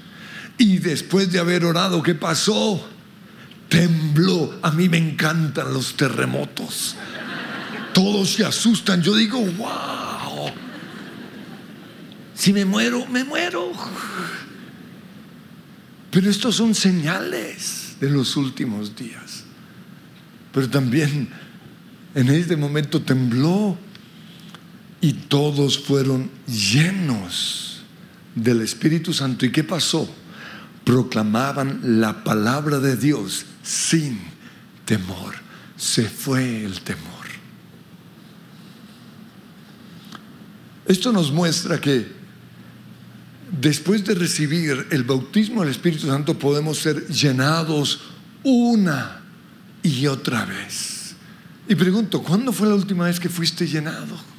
Y 0.57 0.79
después 0.79 1.31
de 1.31 1.39
haber 1.39 1.65
orado, 1.65 2.03
¿qué 2.03 2.15
pasó? 2.15 2.89
Tembló. 3.71 4.59
A 4.61 4.71
mí 4.73 4.91
me 4.91 4.99
encantan 4.99 5.73
los 5.73 5.97
terremotos. 5.97 6.97
Todos 7.95 8.35
se 8.35 8.45
asustan. 8.45 9.03
Yo 9.03 9.15
digo, 9.15 9.41
wow. 9.41 10.51
Si 12.35 12.53
me 12.53 12.67
muero, 12.67 13.07
me 13.07 13.25
muero. 13.25 13.73
Pero 16.11 16.29
estos 16.29 16.57
son 16.57 16.75
señales 16.75 17.97
de 18.01 18.11
los 18.11 18.37
últimos 18.37 18.95
días. 18.97 19.45
Pero 20.53 20.69
también 20.69 21.31
en 22.15 22.29
este 22.29 22.57
momento 22.57 23.01
tembló 23.01 23.79
y 25.01 25.13
todos 25.13 25.79
fueron 25.79 26.31
llenos 26.47 27.83
del 28.35 28.63
Espíritu 28.63 29.13
Santo. 29.13 29.47
¿Y 29.47 29.53
qué 29.53 29.63
pasó? 29.63 30.13
Proclamaban 30.85 32.01
la 32.01 32.25
palabra 32.25 32.79
de 32.79 32.97
Dios 32.97 33.47
sin 33.63 34.19
temor. 34.85 35.35
Se 35.77 36.09
fue 36.09 36.65
el 36.65 36.81
temor. 36.81 37.11
Esto 40.87 41.13
nos 41.13 41.31
muestra 41.31 41.81
que 41.81 42.11
después 43.61 44.05
de 44.05 44.15
recibir 44.15 44.89
el 44.91 45.05
bautismo 45.05 45.61
del 45.61 45.71
Espíritu 45.71 46.07
Santo 46.07 46.39
podemos 46.39 46.79
ser 46.79 47.07
llenados 47.09 48.01
una 48.43 49.23
y 49.83 50.07
otra 50.07 50.45
vez. 50.45 51.15
Y 51.69 51.75
pregunto, 51.77 52.23
¿cuándo 52.23 52.53
fue 52.53 52.69
la 52.69 52.75
última 52.75 53.05
vez 53.05 53.21
que 53.21 53.29
fuiste 53.29 53.67
llenado? 53.67 54.30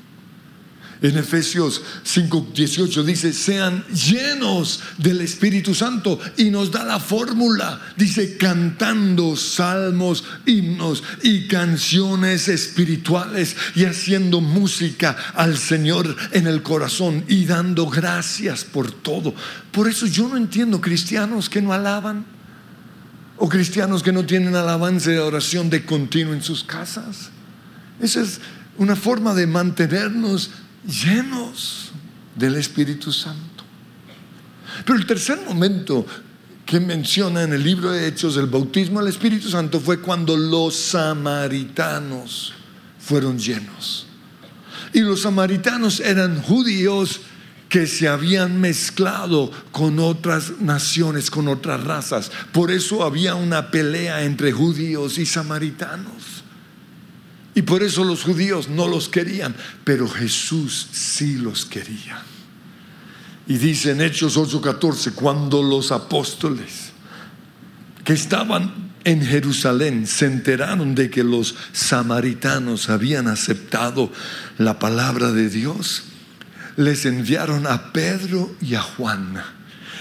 En 1.02 1.18
Efesios 1.18 1.82
5:18 2.06 3.04
dice, 3.04 3.34
sean 3.34 3.84
llenos 3.88 4.82
del 5.00 5.22
Espíritu 5.22 5.74
Santo 5.74 6.20
y 6.38 6.52
nos 6.52 6.70
da 6.70 6.84
la 6.84 7.00
fórmula, 7.00 7.82
dice, 7.98 8.38
cantando 8.38 9.36
salmos, 9.36 10.24
himnos 10.46 11.02
y 11.24 11.48
canciones 11.48 12.48
espirituales 12.48 13.56
y 13.74 13.86
haciendo 13.86 14.42
música 14.42 15.18
al 15.34 15.58
Señor 15.58 16.16
en 16.34 16.46
el 16.46 16.62
corazón 16.62 17.26
y 17.28 17.46
dando 17.46 17.88
gracias 17.88 18.64
por 18.64 18.92
todo. 18.92 19.34
Por 19.72 19.88
eso 19.88 20.06
yo 20.06 20.28
no 20.28 20.38
entiendo 20.38 20.82
cristianos 20.82 21.50
que 21.50 21.64
no 21.64 21.74
alaban 21.74 22.26
o 23.38 23.50
cristianos 23.50 24.04
que 24.04 24.12
no 24.12 24.24
tienen 24.24 24.56
alabanza 24.56 25.12
y 25.12 25.18
oración 25.18 25.72
de 25.72 25.84
continuo 25.84 26.36
en 26.36 26.44
sus 26.44 26.64
casas. 26.64 27.32
Esa 28.00 28.22
es 28.22 28.40
una 28.78 28.96
forma 28.96 29.34
de 29.34 29.48
mantenernos 29.48 30.52
llenos 30.86 31.92
del 32.36 32.56
Espíritu 32.56 33.12
Santo. 33.12 33.64
Pero 34.86 34.98
el 34.98 35.06
tercer 35.06 35.40
momento 35.46 36.06
que 36.66 36.80
menciona 36.80 37.44
en 37.44 37.54
el 37.54 37.64
libro 37.64 37.92
de 37.92 38.08
Hechos 38.08 38.36
del 38.36 38.46
bautismo 38.46 39.00
del 39.00 39.10
Espíritu 39.10 39.50
Santo 39.50 39.80
fue 39.80 40.00
cuando 40.00 40.38
los 40.38 40.76
samaritanos 40.76 42.54
fueron 43.00 43.38
llenos. 43.38 44.08
Y 44.94 45.02
los 45.02 45.22
samaritanos 45.22 46.00
eran 46.00 46.42
judíos 46.42 47.22
que 47.68 47.88
se 47.88 48.08
habían 48.08 48.60
mezclado 48.60 49.50
con 49.72 50.00
otras 50.00 50.60
naciones, 50.60 51.32
con 51.32 51.48
otras 51.48 51.84
razas. 51.84 52.32
Por 52.52 52.70
eso 52.70 53.04
había 53.04 53.36
una 53.36 53.72
pelea 53.72 54.24
entre 54.24 54.52
judíos 54.52 55.18
y 55.18 55.26
samaritanos. 55.26 56.31
Y 57.54 57.64
por 57.64 57.84
eso 57.84 58.04
los 58.04 58.24
judíos 58.24 58.70
no 58.70 58.88
los 58.88 59.10
querían, 59.10 59.56
pero 59.84 60.08
Jesús 60.08 60.88
sí 60.92 61.36
los 61.36 61.66
quería. 61.66 62.24
Y 63.48 63.58
dice 63.58 63.92
en 63.92 64.02
Hechos 64.02 64.38
8:14, 64.38 65.14
cuando 65.14 65.62
los 65.62 65.92
apóstoles 65.92 66.92
que 68.06 68.14
estaban 68.14 68.92
en 69.04 69.26
Jerusalén 69.26 70.08
se 70.08 70.28
enteraron 70.28 70.96
de 70.96 71.10
que 71.10 71.24
los 71.24 71.56
samaritanos 71.74 72.90
habían 72.90 73.28
aceptado 73.28 74.12
la 74.58 74.80
palabra 74.80 75.32
de 75.32 75.50
Dios, 75.50 76.04
les 76.78 77.06
enviaron 77.06 77.68
a 77.68 77.92
Pedro 77.92 78.56
y 78.62 78.76
a 78.76 78.82
Juan 78.82 79.42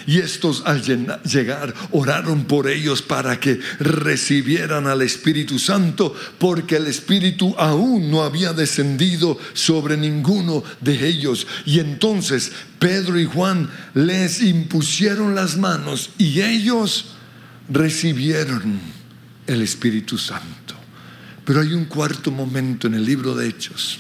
y 0.07 0.19
estos 0.19 0.63
al 0.67 0.83
llegar 1.25 1.75
oraron 1.91 2.45
por 2.45 2.69
ellos 2.69 3.03
para 3.03 3.39
que 3.39 3.61
recibieran 3.79 4.87
al 4.87 5.03
Espíritu 5.03 5.59
Santo, 5.59 6.15
porque 6.39 6.77
el 6.77 6.87
Espíritu 6.87 7.55
aún 7.59 8.11
no 8.11 8.23
había 8.23 8.53
descendido 8.53 9.39
sobre 9.53 9.97
ninguno 9.97 10.63
de 10.81 11.07
ellos. 11.07 11.47
Y 11.67 11.81
entonces 11.81 12.53
Pedro 12.79 13.19
y 13.19 13.25
Juan 13.25 13.71
les 13.95 14.43
impusieron 14.43 15.35
las 15.35 15.57
manos 15.57 16.11
y 16.19 16.41
ellos 16.41 17.15
recibieron 17.69 18.81
el 19.47 19.63
Espíritu 19.63 20.19
Santo. 20.19 20.75
Pero 21.45 21.61
hay 21.61 21.73
un 21.73 21.87
cuarto 21.87 22.31
momento 22.31 22.87
en 22.87 22.95
el 22.95 23.05
libro 23.05 23.35
de 23.35 23.49
Hechos, 23.49 23.99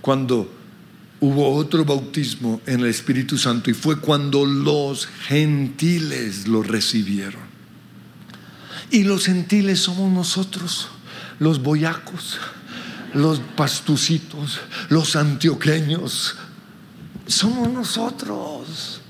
cuando 0.00 0.61
hubo 1.22 1.54
otro 1.54 1.84
bautismo 1.84 2.60
en 2.66 2.80
el 2.80 2.86
Espíritu 2.86 3.38
Santo 3.38 3.70
y 3.70 3.74
fue 3.74 4.00
cuando 4.00 4.44
los 4.44 5.06
gentiles 5.06 6.48
lo 6.48 6.64
recibieron. 6.64 7.40
Y 8.90 9.04
los 9.04 9.26
gentiles 9.26 9.78
somos 9.78 10.12
nosotros, 10.12 10.88
los 11.38 11.62
boyacos, 11.62 12.38
los 13.14 13.38
pastucitos, 13.38 14.58
los 14.88 15.14
antioqueños. 15.14 16.34
Somos 17.28 17.72
nosotros. 17.72 19.00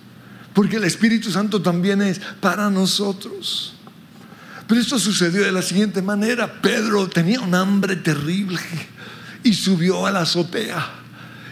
Porque 0.53 0.77
el 0.77 0.85
Espíritu 0.85 1.31
Santo 1.31 1.63
también 1.63 2.03
es 2.03 2.21
para 2.41 2.69
nosotros. 2.69 3.73
Pero 4.69 4.83
esto 4.83 4.99
sucedió 4.99 5.45
de 5.45 5.53
la 5.53 5.63
siguiente 5.63 6.03
manera. 6.03 6.61
Pedro 6.61 7.09
tenía 7.09 7.41
un 7.41 7.55
hambre 7.55 7.97
terrible 7.97 8.61
y 9.43 9.55
subió 9.55 10.07
a 10.07 10.11
la 10.11 10.21
azotea 10.21 11.02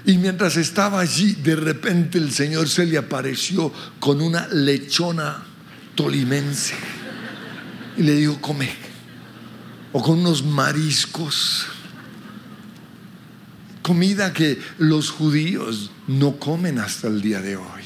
y 0.04 0.16
mientras 0.16 0.56
estaba 0.56 1.00
allí, 1.00 1.32
de 1.34 1.56
repente 1.56 2.18
el 2.18 2.32
Señor 2.32 2.68
se 2.68 2.86
le 2.86 2.96
apareció 2.96 3.72
con 3.98 4.20
una 4.20 4.48
lechona 4.48 5.44
tolimense. 5.94 6.74
Y 7.96 8.02
le 8.02 8.14
dijo, 8.14 8.40
come. 8.40 8.70
O 9.92 10.02
con 10.02 10.20
unos 10.20 10.44
mariscos. 10.44 11.66
Comida 13.82 14.32
que 14.32 14.60
los 14.78 15.10
judíos 15.10 15.90
no 16.06 16.36
comen 16.36 16.78
hasta 16.78 17.08
el 17.08 17.20
día 17.20 17.42
de 17.42 17.56
hoy. 17.56 17.82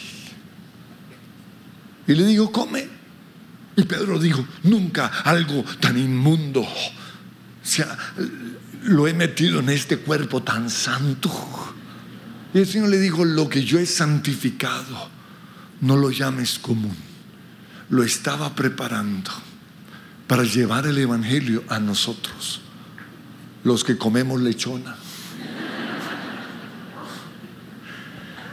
Y 2.06 2.14
le 2.14 2.26
dijo, 2.26 2.52
come. 2.52 2.86
Y 3.76 3.82
Pedro 3.82 4.20
dijo, 4.20 4.46
nunca 4.62 5.06
algo 5.06 5.64
tan 5.80 5.98
inmundo. 5.98 6.64
Sea, 7.62 7.98
lo 8.84 9.08
he 9.08 9.14
metido 9.14 9.58
en 9.58 9.70
este 9.70 9.98
cuerpo 9.98 10.42
tan 10.42 10.70
santo. 10.70 11.73
Y 12.54 12.58
el 12.60 12.66
Señor 12.68 12.88
le 12.88 13.00
dijo, 13.00 13.24
lo 13.24 13.48
que 13.48 13.64
yo 13.64 13.80
he 13.80 13.86
santificado, 13.86 15.08
no 15.80 15.96
lo 15.96 16.12
llames 16.12 16.60
común. 16.60 16.96
Lo 17.90 18.04
estaba 18.04 18.54
preparando 18.54 19.30
para 20.28 20.44
llevar 20.44 20.86
el 20.86 20.96
Evangelio 20.96 21.64
a 21.68 21.80
nosotros, 21.80 22.60
los 23.64 23.82
que 23.82 23.98
comemos 23.98 24.40
lechona. 24.40 24.96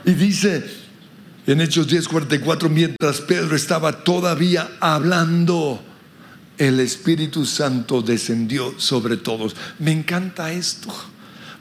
Y 0.04 0.14
dice 0.14 0.82
en 1.46 1.62
Hechos 1.62 1.88
10:44, 1.88 2.70
mientras 2.70 3.22
Pedro 3.22 3.56
estaba 3.56 4.04
todavía 4.04 4.78
hablando, 4.80 5.80
el 6.58 6.80
Espíritu 6.80 7.46
Santo 7.46 8.02
descendió 8.02 8.74
sobre 8.80 9.18
todos. 9.18 9.56
Me 9.78 9.92
encanta 9.92 10.52
esto. 10.52 11.11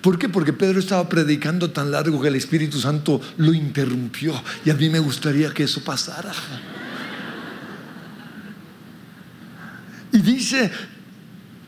¿Por 0.00 0.18
qué? 0.18 0.28
Porque 0.28 0.52
Pedro 0.52 0.80
estaba 0.80 1.08
predicando 1.08 1.70
tan 1.70 1.90
largo 1.90 2.20
que 2.20 2.28
el 2.28 2.36
Espíritu 2.36 2.80
Santo 2.80 3.20
lo 3.36 3.52
interrumpió. 3.52 4.40
Y 4.64 4.70
a 4.70 4.74
mí 4.74 4.88
me 4.88 4.98
gustaría 4.98 5.52
que 5.52 5.64
eso 5.64 5.82
pasara. 5.82 6.32
Y 10.12 10.18
dice, 10.18 10.70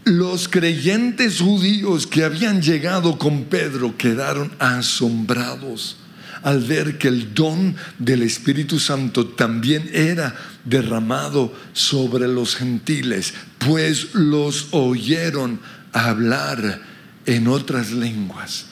los 0.05 0.49
creyentes 0.49 1.41
judíos 1.41 2.07
que 2.07 2.25
habían 2.25 2.63
llegado 2.63 3.19
con 3.19 3.45
Pedro 3.45 3.97
quedaron 3.97 4.51
asombrados 4.59 5.99
al 6.43 6.61
ver 6.61 6.99
que 6.99 7.09
el 7.09 7.35
don 7.35 7.77
del 7.99 8.23
Espíritu 8.23 8.81
Santo 8.81 9.27
también 9.29 9.89
era 9.93 10.35
derramado 10.65 11.55
sobre 11.73 12.27
los 12.27 12.57
gentiles, 12.57 13.35
pues 13.59 14.15
los 14.15 14.69
oyeron 14.73 15.61
hablar 15.93 16.92
en 17.27 17.49
otras 17.49 17.93
lenguas 17.93 18.67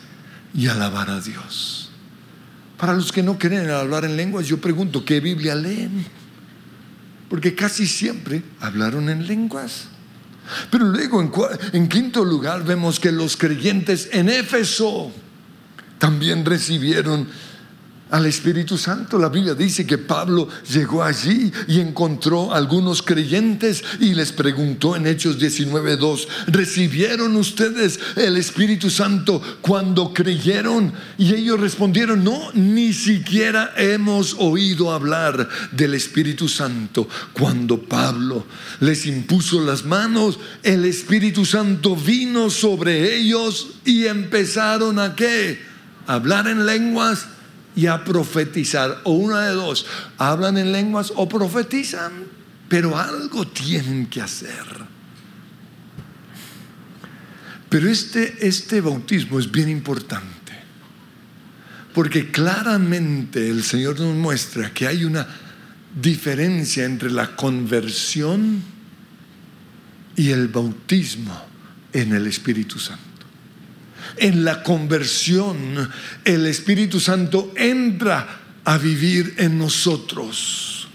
y 0.54 0.68
alabar 0.68 1.10
a 1.10 1.20
Dios. 1.20 1.90
Para 2.76 2.94
los 2.94 3.12
que 3.12 3.22
no 3.22 3.38
quieren 3.38 3.68
hablar 3.70 4.04
en 4.04 4.16
lenguas, 4.16 4.46
yo 4.46 4.60
pregunto, 4.60 5.04
¿qué 5.04 5.20
Biblia 5.20 5.54
leen? 5.54 6.06
Porque 7.28 7.54
casi 7.54 7.86
siempre 7.86 8.42
hablaron 8.60 9.08
en 9.08 9.26
lenguas. 9.26 9.84
Pero 10.70 10.86
luego, 10.86 11.20
en, 11.20 11.30
en 11.72 11.88
quinto 11.88 12.24
lugar, 12.24 12.64
vemos 12.64 12.98
que 12.98 13.12
los 13.12 13.36
creyentes 13.36 14.08
en 14.12 14.28
Éfeso 14.28 15.12
también 15.98 16.44
recibieron 16.44 17.28
al 18.10 18.26
Espíritu 18.26 18.76
Santo. 18.76 19.18
La 19.18 19.28
Biblia 19.28 19.54
dice 19.54 19.86
que 19.86 19.98
Pablo 19.98 20.48
llegó 20.70 21.02
allí 21.02 21.52
y 21.68 21.80
encontró 21.80 22.52
algunos 22.52 23.02
creyentes 23.02 23.82
y 24.00 24.14
les 24.14 24.32
preguntó 24.32 24.96
en 24.96 25.06
Hechos 25.06 25.38
19:2, 25.38 26.26
¿recibieron 26.48 27.36
ustedes 27.36 27.98
el 28.16 28.36
Espíritu 28.36 28.90
Santo 28.90 29.40
cuando 29.60 30.12
creyeron? 30.12 30.92
Y 31.18 31.34
ellos 31.34 31.60
respondieron, 31.60 32.24
no, 32.24 32.50
ni 32.54 32.92
siquiera 32.92 33.72
hemos 33.76 34.34
oído 34.38 34.92
hablar 34.92 35.48
del 35.72 35.94
Espíritu 35.94 36.48
Santo. 36.48 37.08
Cuando 37.32 37.80
Pablo 37.80 38.46
les 38.80 39.06
impuso 39.06 39.60
las 39.60 39.84
manos, 39.84 40.38
el 40.62 40.84
Espíritu 40.84 41.44
Santo 41.44 41.96
vino 41.96 42.50
sobre 42.50 43.16
ellos 43.16 43.68
y 43.84 44.06
empezaron 44.06 44.98
a 44.98 45.14
qué? 45.14 45.60
Hablar 46.06 46.48
en 46.48 46.66
lenguas 46.66 47.26
y 47.76 47.86
a 47.86 48.04
profetizar, 48.04 49.00
o 49.04 49.12
una 49.12 49.46
de 49.46 49.54
dos, 49.54 49.86
hablan 50.18 50.58
en 50.58 50.72
lenguas 50.72 51.12
o 51.16 51.28
profetizan, 51.28 52.12
pero 52.68 52.96
algo 52.98 53.46
tienen 53.46 54.06
que 54.06 54.20
hacer. 54.20 54.64
Pero 57.68 57.88
este, 57.88 58.46
este 58.46 58.80
bautismo 58.80 59.38
es 59.38 59.50
bien 59.50 59.68
importante, 59.68 60.28
Porque 61.94 62.30
claramente 62.30 63.48
el 63.48 63.64
Señor 63.64 63.98
nos 63.98 64.14
muestra 64.14 64.72
que 64.72 64.86
hay 64.86 65.04
una 65.04 65.26
diferencia 66.00 66.84
entre 66.84 67.10
la 67.10 67.34
conversión 67.34 68.62
y 70.14 70.30
el 70.30 70.48
bautismo 70.48 71.46
en 71.92 72.12
el 72.12 72.26
Espíritu 72.26 72.78
Santo. 72.78 73.09
En 74.20 74.44
la 74.44 74.62
conversión, 74.62 75.88
el 76.24 76.46
Espíritu 76.46 77.00
Santo 77.00 77.54
entra 77.56 78.40
a 78.64 78.76
vivir 78.76 79.34
en 79.38 79.58
nosotros. 79.58 80.88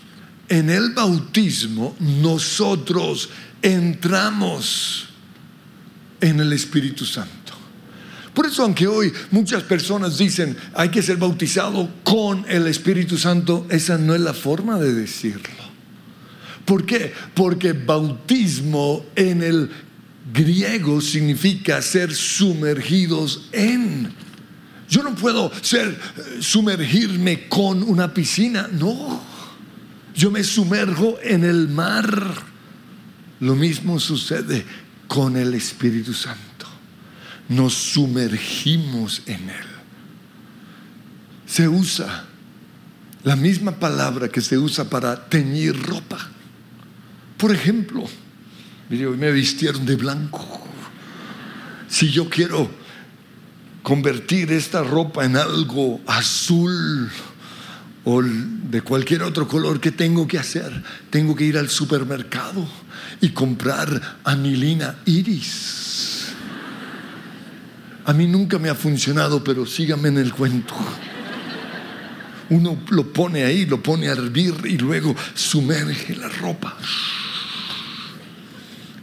En 0.48 0.70
el 0.70 0.92
bautismo, 0.92 1.96
nosotros 2.00 3.30
entramos 3.64 5.08
en 6.22 6.40
el 6.40 6.54
Espíritu 6.54 7.04
Santo. 7.04 7.54
Por 8.32 8.46
eso, 8.46 8.62
aunque 8.62 8.86
hoy 8.86 9.12
muchas 9.32 9.64
personas 9.64 10.20
dicen 10.20 10.56
hay 10.76 10.90
que 10.90 11.02
ser 11.02 11.18
bautizado 11.18 11.90
con 12.04 12.46
el 12.48 12.68
Espíritu 12.68 13.18
Santo, 13.18 13.66
esa 13.72 13.98
no 13.98 14.14
es 14.14 14.22
la 14.22 14.36
forma 14.36 14.78
de 14.78 14.94
decirlo. 14.94 15.66
¿Por 16.66 16.86
qué? 16.86 17.12
Porque 17.34 17.74
bautismo 17.74 19.04
en 19.16 19.42
el 19.42 19.72
griego 20.36 21.02
significa 21.02 21.82
ser 21.82 22.14
sumergidos 22.14 23.50
en. 23.52 24.14
Yo 24.90 25.02
no 25.02 25.16
puedo 25.16 25.52
ser 25.62 25.88
eh, 25.88 26.38
sumergirme 26.42 27.48
con 27.48 27.82
una 27.82 28.14
piscina, 28.14 28.68
no. 28.72 29.24
Yo 30.14 30.30
me 30.30 30.44
sumerjo 30.44 31.18
en 31.24 31.44
el 31.44 31.70
mar. 31.70 32.34
Lo 33.40 33.56
mismo 33.56 34.00
sucede 34.00 34.66
con 35.08 35.38
el 35.38 35.54
Espíritu 35.54 36.14
Santo. 36.14 36.68
Nos 37.50 37.74
sumergimos 37.74 39.22
en 39.26 39.50
él. 39.50 39.66
Se 41.46 41.68
usa 41.68 42.26
la 43.24 43.36
misma 43.36 43.74
palabra 43.74 44.30
que 44.30 44.42
se 44.42 44.58
usa 44.58 44.90
para 44.90 45.28
teñir 45.30 45.76
ropa. 45.82 46.30
Por 47.38 47.52
ejemplo, 47.52 48.08
Mire, 48.90 49.08
hoy 49.08 49.18
me 49.18 49.32
vistieron 49.32 49.86
de 49.86 49.96
blanco. 49.96 50.46
Si 51.88 52.12
yo 52.12 52.30
quiero 52.30 52.70
convertir 53.82 54.52
esta 54.52 54.84
ropa 54.84 55.26
en 55.26 55.36
algo 55.38 56.02
azul 56.06 57.10
o 58.04 58.22
de 58.22 58.82
cualquier 58.82 59.24
otro 59.24 59.48
color, 59.48 59.80
¿qué 59.80 59.92
tengo 59.92 60.28
que 60.28 60.38
hacer? 60.38 60.84
Tengo 61.10 61.36
que 61.36 61.46
ir 61.46 61.58
al 61.58 61.70
supermercado 61.70 62.68
y 63.22 63.30
comprar 63.30 64.20
anilina 64.24 64.98
iris. 65.06 66.28
A 68.06 68.14
mí 68.14 68.28
nunca 68.28 68.60
me 68.60 68.70
ha 68.70 68.76
funcionado, 68.76 69.44
pero 69.44 69.66
sígame 69.66 70.10
en 70.10 70.20
el 70.20 70.32
cuento. 70.32 70.76
Uno 72.52 72.78
lo 72.90 73.12
pone 73.12 73.44
ahí, 73.44 73.66
lo 73.66 73.82
pone 73.82 74.10
a 74.10 74.12
hervir 74.12 74.54
y 74.66 74.78
luego 74.78 75.16
sumerge 75.34 76.16
la 76.16 76.30
ropa 76.30 76.78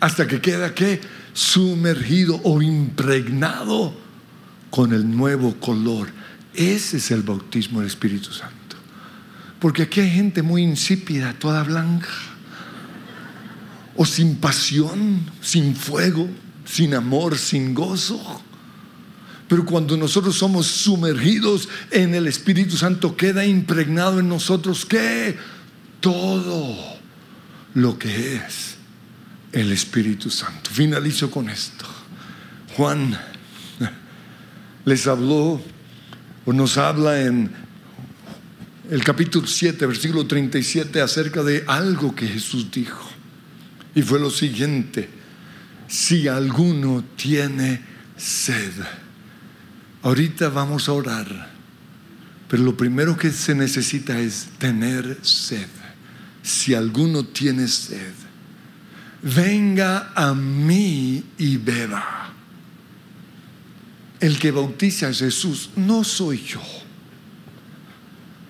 hasta 0.02 0.26
que 0.26 0.40
queda 0.40 0.74
que 0.74 1.00
sumergido 1.32 2.40
o 2.42 2.60
impregnado 2.60 3.94
con 4.68 4.92
el 4.92 5.08
nuevo 5.08 5.54
color. 5.60 6.08
Ese 6.54 6.96
es 6.96 7.12
el 7.12 7.22
bautismo 7.22 7.78
del 7.78 7.86
Espíritu 7.86 8.32
Santo. 8.32 8.76
Porque 9.60 9.82
aquí 9.82 10.00
hay 10.00 10.10
gente 10.10 10.42
muy 10.42 10.62
insípida, 10.62 11.32
toda 11.38 11.62
blanca, 11.62 12.08
o 13.94 14.04
sin 14.04 14.34
pasión, 14.38 15.20
sin 15.40 15.76
fuego, 15.76 16.28
sin 16.64 16.94
amor, 16.94 17.38
sin 17.38 17.72
gozo. 17.72 18.42
Pero 19.46 19.64
cuando 19.64 19.96
nosotros 19.96 20.34
somos 20.34 20.66
sumergidos 20.66 21.68
en 21.92 22.16
el 22.16 22.26
Espíritu 22.26 22.76
Santo, 22.76 23.16
queda 23.16 23.44
impregnado 23.46 24.18
en 24.18 24.28
nosotros 24.28 24.84
que 24.84 25.38
todo 26.00 26.76
lo 27.74 27.96
que 28.00 28.34
es 28.34 28.81
el 29.52 29.72
Espíritu 29.72 30.30
Santo. 30.30 30.70
Finalizo 30.70 31.30
con 31.30 31.48
esto. 31.48 31.86
Juan 32.76 33.18
les 34.84 35.06
habló 35.06 35.60
o 36.44 36.52
nos 36.52 36.78
habla 36.78 37.20
en 37.20 37.50
el 38.90 39.04
capítulo 39.04 39.46
7, 39.46 39.86
versículo 39.86 40.26
37 40.26 41.00
acerca 41.00 41.42
de 41.42 41.64
algo 41.66 42.14
que 42.14 42.26
Jesús 42.26 42.70
dijo. 42.70 43.08
Y 43.94 44.02
fue 44.02 44.18
lo 44.18 44.30
siguiente, 44.30 45.08
si 45.86 46.26
alguno 46.28 47.04
tiene 47.16 47.82
sed, 48.16 48.72
ahorita 50.02 50.48
vamos 50.48 50.88
a 50.88 50.92
orar, 50.92 51.50
pero 52.48 52.62
lo 52.62 52.76
primero 52.76 53.16
que 53.16 53.30
se 53.30 53.54
necesita 53.54 54.18
es 54.18 54.48
tener 54.58 55.18
sed. 55.22 55.68
Si 56.42 56.74
alguno 56.74 57.24
tiene 57.24 57.68
sed, 57.68 58.12
venga 59.22 60.12
a 60.14 60.34
mí 60.34 61.22
y 61.38 61.56
beba. 61.56 62.32
El 64.20 64.38
que 64.38 64.50
bautiza 64.50 65.08
a 65.08 65.14
Jesús 65.14 65.70
no 65.76 66.04
soy 66.04 66.44
yo. 66.44 66.60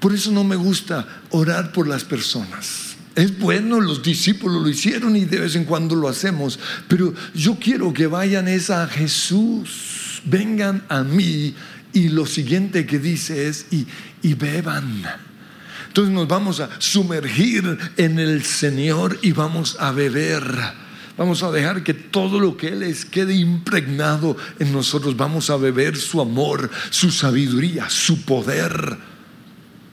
Por 0.01 0.13
eso 0.13 0.33
no 0.33 0.45
me 0.45 0.57
gusta 0.57 1.07
orar 1.31 1.73
por 1.73 1.87
las 1.87 2.05
personas. 2.05 2.97
Es 3.15 3.39
bueno, 3.39 3.81
los 3.81 4.03
discípulos 4.03 4.63
lo 4.63 4.69
hicieron 4.69 5.17
y 5.17 5.27
de 5.27 5.41
vez 5.41 5.55
en 5.55 5.65
cuando 5.65 5.95
lo 5.95 6.09
hacemos, 6.09 6.59
pero 6.89 7.15
yo 7.35 7.57
quiero 7.57 7.93
que 7.93 8.07
vayan 8.07 8.49
es 8.49 8.71
a 8.71 8.87
Jesús, 8.87 10.23
vengan 10.25 10.85
a 10.89 11.03
mí 11.03 11.55
y 11.93 12.09
lo 12.09 12.25
siguiente 12.25 12.87
que 12.87 12.99
dice 12.99 13.49
es 13.49 13.67
y, 13.71 13.87
y 14.23 14.35
beban. 14.35 15.05
Entonces 15.93 16.15
nos 16.15 16.27
vamos 16.27 16.59
a 16.59 16.71
sumergir 16.79 17.77
en 17.99 18.19
el 18.19 18.45
Señor 18.45 19.19
y 19.21 19.33
vamos 19.33 19.77
a 19.79 19.93
beber. 19.93 20.43
Vamos 21.19 21.43
a 21.43 21.51
dejar 21.51 21.85
que 21.85 21.93
todo 21.93 22.41
lo 22.41 22.57
que 22.57 22.69
Él 22.69 22.83
es 22.83 23.05
quede 23.05 23.35
impregnado 23.35 24.35
en 24.59 24.73
nosotros. 24.73 25.19
Vamos 25.19 25.51
a 25.51 25.59
beber 25.59 25.99
su 25.99 26.23
amor, 26.23 26.71
su 26.89 27.11
sabiduría, 27.11 27.91
su 27.91 28.23
poder. 28.23 28.97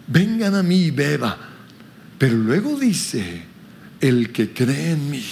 Vengan 0.08 0.56
a 0.56 0.64
mí 0.64 0.84
y 0.84 0.92
beba. 0.92 1.38
Pero 2.18 2.38
luego 2.38 2.80
dice, 2.80 3.44
el 4.00 4.32
que 4.32 4.54
cree 4.54 4.92
en 4.92 5.12
mí, 5.12 5.26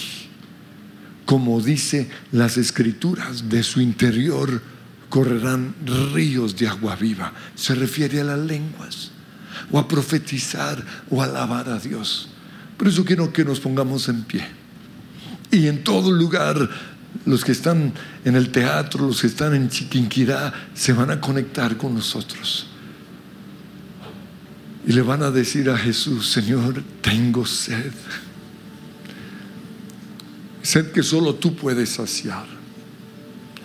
como 1.24 1.62
dice 1.62 2.10
las 2.30 2.58
escrituras, 2.58 3.48
de 3.48 3.62
su 3.62 3.80
interior 3.80 4.60
correrán 5.08 5.74
ríos 6.12 6.58
de 6.58 6.68
agua 6.68 6.94
viva. 6.94 7.32
Se 7.54 7.74
refiere 7.74 8.20
a 8.20 8.24
las 8.24 8.38
lenguas 8.38 9.12
o 9.70 9.78
a 9.78 9.86
profetizar 9.86 10.84
o 11.10 11.22
a 11.22 11.24
alabar 11.24 11.68
a 11.68 11.78
Dios. 11.78 12.28
Por 12.76 12.88
eso 12.88 13.04
quiero 13.04 13.32
que 13.32 13.44
nos 13.44 13.60
pongamos 13.60 14.08
en 14.08 14.22
pie. 14.22 14.46
Y 15.50 15.66
en 15.66 15.82
todo 15.82 16.12
lugar, 16.12 16.68
los 17.24 17.44
que 17.44 17.52
están 17.52 17.92
en 18.24 18.36
el 18.36 18.50
teatro, 18.50 19.06
los 19.06 19.20
que 19.20 19.26
están 19.26 19.54
en 19.54 19.68
Chiquinquirá, 19.68 20.52
se 20.74 20.92
van 20.92 21.10
a 21.10 21.20
conectar 21.20 21.76
con 21.76 21.94
nosotros. 21.94 22.68
Y 24.86 24.92
le 24.92 25.02
van 25.02 25.22
a 25.22 25.30
decir 25.30 25.68
a 25.68 25.76
Jesús, 25.76 26.30
Señor, 26.30 26.82
tengo 27.02 27.44
sed. 27.44 27.92
Sed 30.62 30.92
que 30.92 31.02
solo 31.02 31.34
tú 31.34 31.56
puedes 31.56 31.90
saciar. 31.90 32.46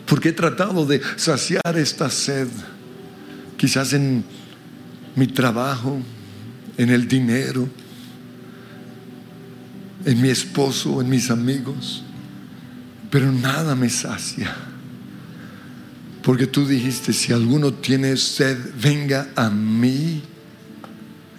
Porque 0.06 0.30
he 0.30 0.34
tratado 0.34 0.86
de 0.86 1.02
saciar 1.16 1.78
esta 1.78 2.10
sed, 2.10 2.48
quizás 3.58 3.94
en 3.94 4.26
mi 5.16 5.28
trabajo, 5.28 6.00
en 6.78 6.90
el 6.90 7.08
dinero, 7.08 7.68
en 10.06 10.22
mi 10.22 10.30
esposo, 10.30 11.02
en 11.02 11.10
mis 11.10 11.30
amigos, 11.30 12.04
pero 13.10 13.32
nada 13.32 13.76
me 13.76 13.90
sacia. 13.90 14.54
Porque 16.24 16.48
tú 16.48 16.66
dijiste, 16.66 17.14
si 17.14 17.34
alguno 17.34 17.74
tiene 17.74 18.16
sed, 18.18 18.58
venga 18.82 19.30
a 19.36 19.50
mí 19.50 20.24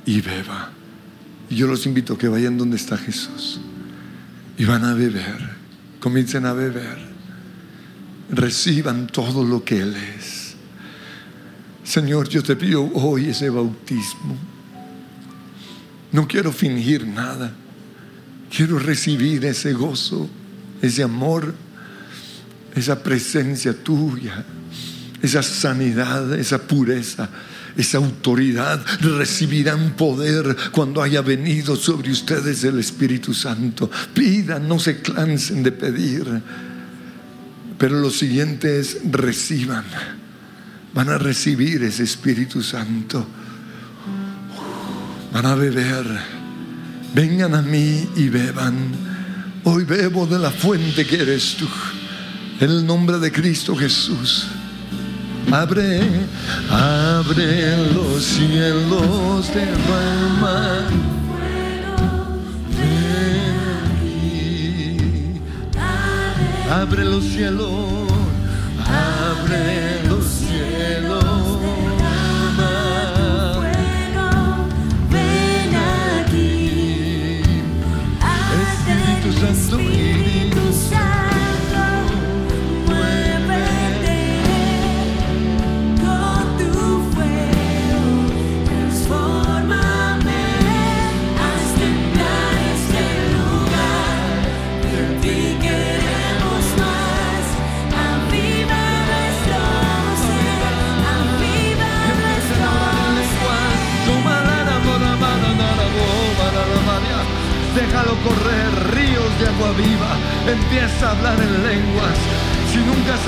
y 0.04 0.20
beba. 0.20 0.70
Y 1.48 1.56
yo 1.56 1.66
los 1.66 1.86
invito 1.86 2.14
a 2.14 2.18
que 2.18 2.28
vayan 2.28 2.58
donde 2.58 2.76
está 2.76 2.96
Jesús 2.96 3.60
y 4.56 4.64
van 4.64 4.84
a 4.84 4.94
beber, 4.94 5.50
comiencen 6.00 6.46
a 6.46 6.52
beber, 6.52 6.98
reciban 8.30 9.06
todo 9.06 9.44
lo 9.44 9.64
que 9.64 9.80
Él 9.80 9.96
es. 9.96 10.13
Señor, 11.84 12.28
yo 12.30 12.42
te 12.42 12.56
pido 12.56 12.90
hoy 12.94 13.28
ese 13.28 13.50
bautismo. 13.50 14.36
No 16.12 16.26
quiero 16.26 16.50
fingir 16.50 17.06
nada. 17.06 17.52
Quiero 18.54 18.78
recibir 18.78 19.44
ese 19.44 19.74
gozo, 19.74 20.28
ese 20.80 21.02
amor, 21.02 21.54
esa 22.74 23.02
presencia 23.02 23.74
tuya, 23.74 24.44
esa 25.20 25.42
sanidad, 25.42 26.32
esa 26.38 26.58
pureza, 26.58 27.28
esa 27.76 27.98
autoridad. 27.98 28.82
Recibirán 29.00 29.94
poder 29.94 30.56
cuando 30.72 31.02
haya 31.02 31.20
venido 31.20 31.76
sobre 31.76 32.10
ustedes 32.12 32.64
el 32.64 32.78
Espíritu 32.78 33.34
Santo. 33.34 33.90
Pidan, 34.14 34.66
no 34.66 34.78
se 34.78 35.02
cansen 35.02 35.62
de 35.62 35.72
pedir. 35.72 36.42
Pero 37.76 38.00
lo 38.00 38.10
siguiente 38.10 38.78
es 38.78 39.00
reciban 39.10 39.84
van 40.94 41.08
a 41.08 41.18
recibir 41.18 41.82
ese 41.82 42.04
Espíritu 42.04 42.62
Santo. 42.62 43.26
Van 45.32 45.46
a 45.46 45.54
beber. 45.56 46.06
Vengan 47.14 47.54
a 47.54 47.62
mí 47.62 48.08
y 48.16 48.28
beban. 48.28 48.74
Hoy 49.64 49.84
bebo 49.84 50.26
de 50.26 50.38
la 50.38 50.50
fuente 50.50 51.04
que 51.04 51.22
eres 51.22 51.56
tú. 51.56 51.68
En 52.60 52.70
el 52.70 52.86
nombre 52.86 53.18
de 53.18 53.32
Cristo 53.32 53.74
Jesús. 53.74 54.46
Abre, 55.50 56.00
abre 56.70 57.92
los 57.92 58.24
cielos, 58.24 59.52
de 59.54 59.60
derrama. 59.66 60.84
Abre 66.70 67.04
los 67.04 67.24
cielos, 67.24 68.08
abre 68.84 70.08
los 70.08 70.13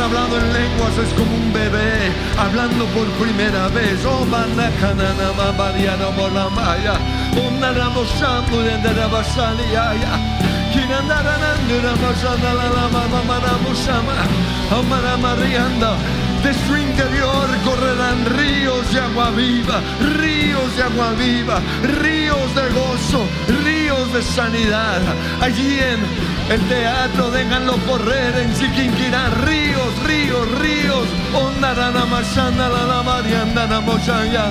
hablado 0.07 0.39
en 0.39 0.53
lenguas 0.53 0.97
es 0.99 1.09
como 1.15 1.35
un 1.35 1.53
bebé 1.53 2.13
hablando 2.39 2.87
por 2.95 3.07
primera 3.23 3.67
vez. 3.69 4.05
Oh, 4.07 4.25
manakanana 4.25 5.33
mabariano 5.37 6.13
molamaya. 6.13 6.95
Oh, 7.37 7.51
naramosambu 7.51 8.59
de 8.67 8.79
narabasaliaya. 8.79 10.13
Kinandaranandura 10.73 11.93
masanalalamamamaramusama. 12.03 14.15
Oh, 14.71 14.83
maramarianda. 14.85 15.91
De 16.47 16.55
su 16.55 16.76
interior 16.76 17.49
correrán 17.64 18.24
ríos 18.24 18.92
de 18.92 19.01
agua 19.01 19.30
viva, 19.30 19.80
ríos 20.16 20.76
de 20.76 20.82
agua 20.84 21.11
viva, 21.18 21.61
ríos 22.01 22.55
de 22.55 22.68
gozo, 22.68 23.26
ríos 23.64 24.12
de 24.12 24.22
sanidad. 24.22 25.01
Allí 25.40 25.80
en 25.80 25.99
el 26.49 26.61
teatro 26.68 27.32
déjanlo 27.32 27.76
correr 27.78 28.32
en 28.38 28.55
Chiquinquirá, 28.55 29.28
ríos, 29.44 29.92
ríos, 30.05 30.47
ríos. 30.61 31.09
Masana 32.11 32.68
la 32.68 32.84
la 32.86 33.03
marianda 33.03 33.66
na 33.66 33.80
mochaya. 33.80 34.47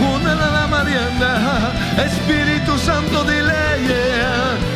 Una 0.00 0.34
la 0.34 0.50
la 0.50 0.66
marianda. 0.66 1.72
Espíritu 1.98 2.78
Santo 2.78 3.22
dile 3.24 3.52
yeah. 3.86 4.73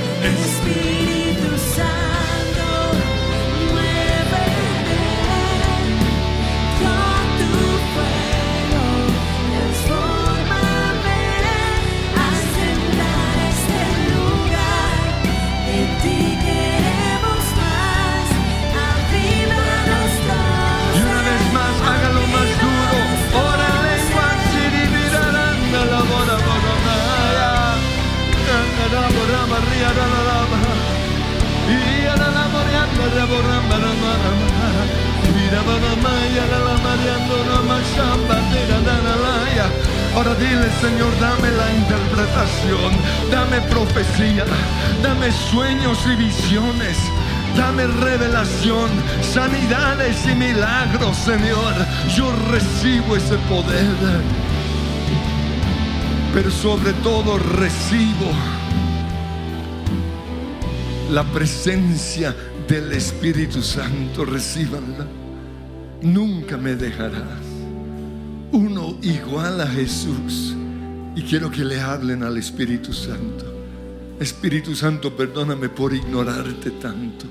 Ahora 40.18 40.34
dile, 40.34 40.68
Señor, 40.80 41.12
dame 41.20 41.48
la 41.52 41.72
interpretación, 41.74 42.92
dame 43.30 43.60
profecía, 43.70 44.44
dame 45.00 45.30
sueños 45.30 45.98
y 46.06 46.16
visiones. 46.16 46.98
Dame 47.56 47.86
revelación, 47.86 48.88
sanidades 49.22 50.16
y 50.26 50.34
milagros, 50.34 51.16
Señor. 51.16 51.74
Yo 52.16 52.32
recibo 52.50 53.16
ese 53.16 53.36
poder. 53.48 53.94
Pero 56.34 56.50
sobre 56.50 56.92
todo 56.94 57.38
recibo 57.38 58.30
la 61.10 61.22
presencia 61.24 62.34
del 62.68 62.92
Espíritu 62.92 63.62
Santo. 63.62 64.24
Recíbanla. 64.24 65.17
Nunca 66.02 66.56
me 66.56 66.74
dejarás. 66.74 67.42
Uno 68.52 68.98
igual 69.02 69.60
a 69.60 69.66
Jesús. 69.66 70.54
Y 71.16 71.22
quiero 71.22 71.50
que 71.50 71.64
le 71.64 71.80
hablen 71.80 72.22
al 72.22 72.36
Espíritu 72.36 72.92
Santo. 72.92 73.44
Espíritu 74.20 74.74
Santo, 74.74 75.16
perdóname 75.16 75.68
por 75.68 75.92
ignorarte 75.94 76.70
tanto. 76.72 77.26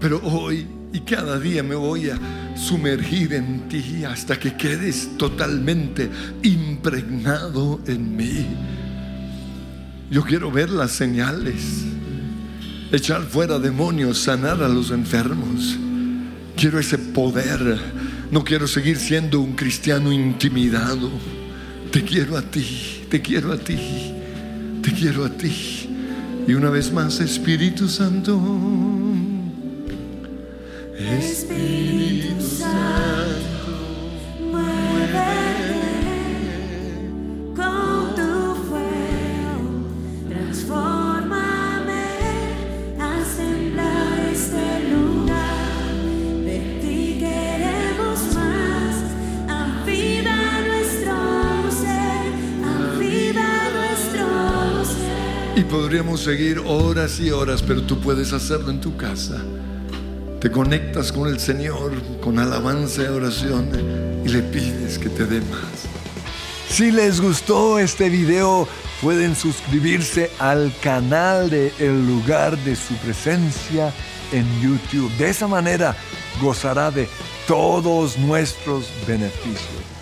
Pero 0.00 0.20
hoy 0.24 0.66
y 0.92 1.00
cada 1.00 1.38
día 1.38 1.62
me 1.62 1.74
voy 1.74 2.10
a 2.10 2.18
sumergir 2.56 3.34
en 3.34 3.68
ti 3.68 4.04
hasta 4.04 4.38
que 4.38 4.56
quedes 4.56 5.16
totalmente 5.16 6.10
impregnado 6.42 7.80
en 7.86 8.16
mí. 8.16 8.46
Yo 10.10 10.22
quiero 10.22 10.50
ver 10.50 10.70
las 10.70 10.90
señales, 10.90 11.84
echar 12.90 13.22
fuera 13.22 13.58
demonios, 13.58 14.18
sanar 14.18 14.62
a 14.62 14.68
los 14.68 14.90
enfermos. 14.90 15.78
Quiero 16.56 16.78
ese 16.78 16.98
poder. 16.98 17.78
No 18.30 18.44
quiero 18.44 18.66
seguir 18.66 18.96
siendo 18.96 19.40
un 19.40 19.54
cristiano 19.54 20.12
intimidado. 20.12 21.10
Te 21.90 22.04
quiero 22.04 22.36
a 22.36 22.42
ti, 22.42 23.04
te 23.08 23.20
quiero 23.20 23.52
a 23.52 23.58
ti, 23.58 23.76
te 24.82 24.92
quiero 24.92 25.24
a 25.24 25.30
ti. 25.30 25.88
Y 26.46 26.54
una 26.54 26.70
vez 26.70 26.92
más, 26.92 27.20
Espíritu 27.20 27.88
Santo. 27.88 28.99
Podríamos 55.80 56.20
seguir 56.20 56.58
horas 56.58 57.18
y 57.20 57.30
horas, 57.30 57.62
pero 57.62 57.82
tú 57.82 57.98
puedes 57.98 58.34
hacerlo 58.34 58.70
en 58.70 58.82
tu 58.82 58.98
casa. 58.98 59.42
Te 60.38 60.50
conectas 60.50 61.10
con 61.10 61.26
el 61.26 61.40
Señor 61.40 61.92
con 62.20 62.38
alabanza 62.38 63.04
y 63.04 63.06
oración 63.06 63.70
y 64.22 64.28
le 64.28 64.42
pides 64.42 64.98
que 64.98 65.08
te 65.08 65.24
dé 65.24 65.40
más. 65.40 65.86
Si 66.68 66.90
les 66.90 67.18
gustó 67.18 67.78
este 67.78 68.10
video, 68.10 68.68
pueden 69.00 69.34
suscribirse 69.34 70.30
al 70.38 70.70
canal 70.82 71.48
de 71.48 71.72
El 71.78 72.06
lugar 72.06 72.58
de 72.58 72.76
su 72.76 72.92
presencia 72.96 73.90
en 74.32 74.44
YouTube. 74.60 75.10
De 75.16 75.30
esa 75.30 75.48
manera 75.48 75.96
gozará 76.42 76.90
de 76.90 77.08
todos 77.46 78.18
nuestros 78.18 78.86
beneficios. 79.06 79.99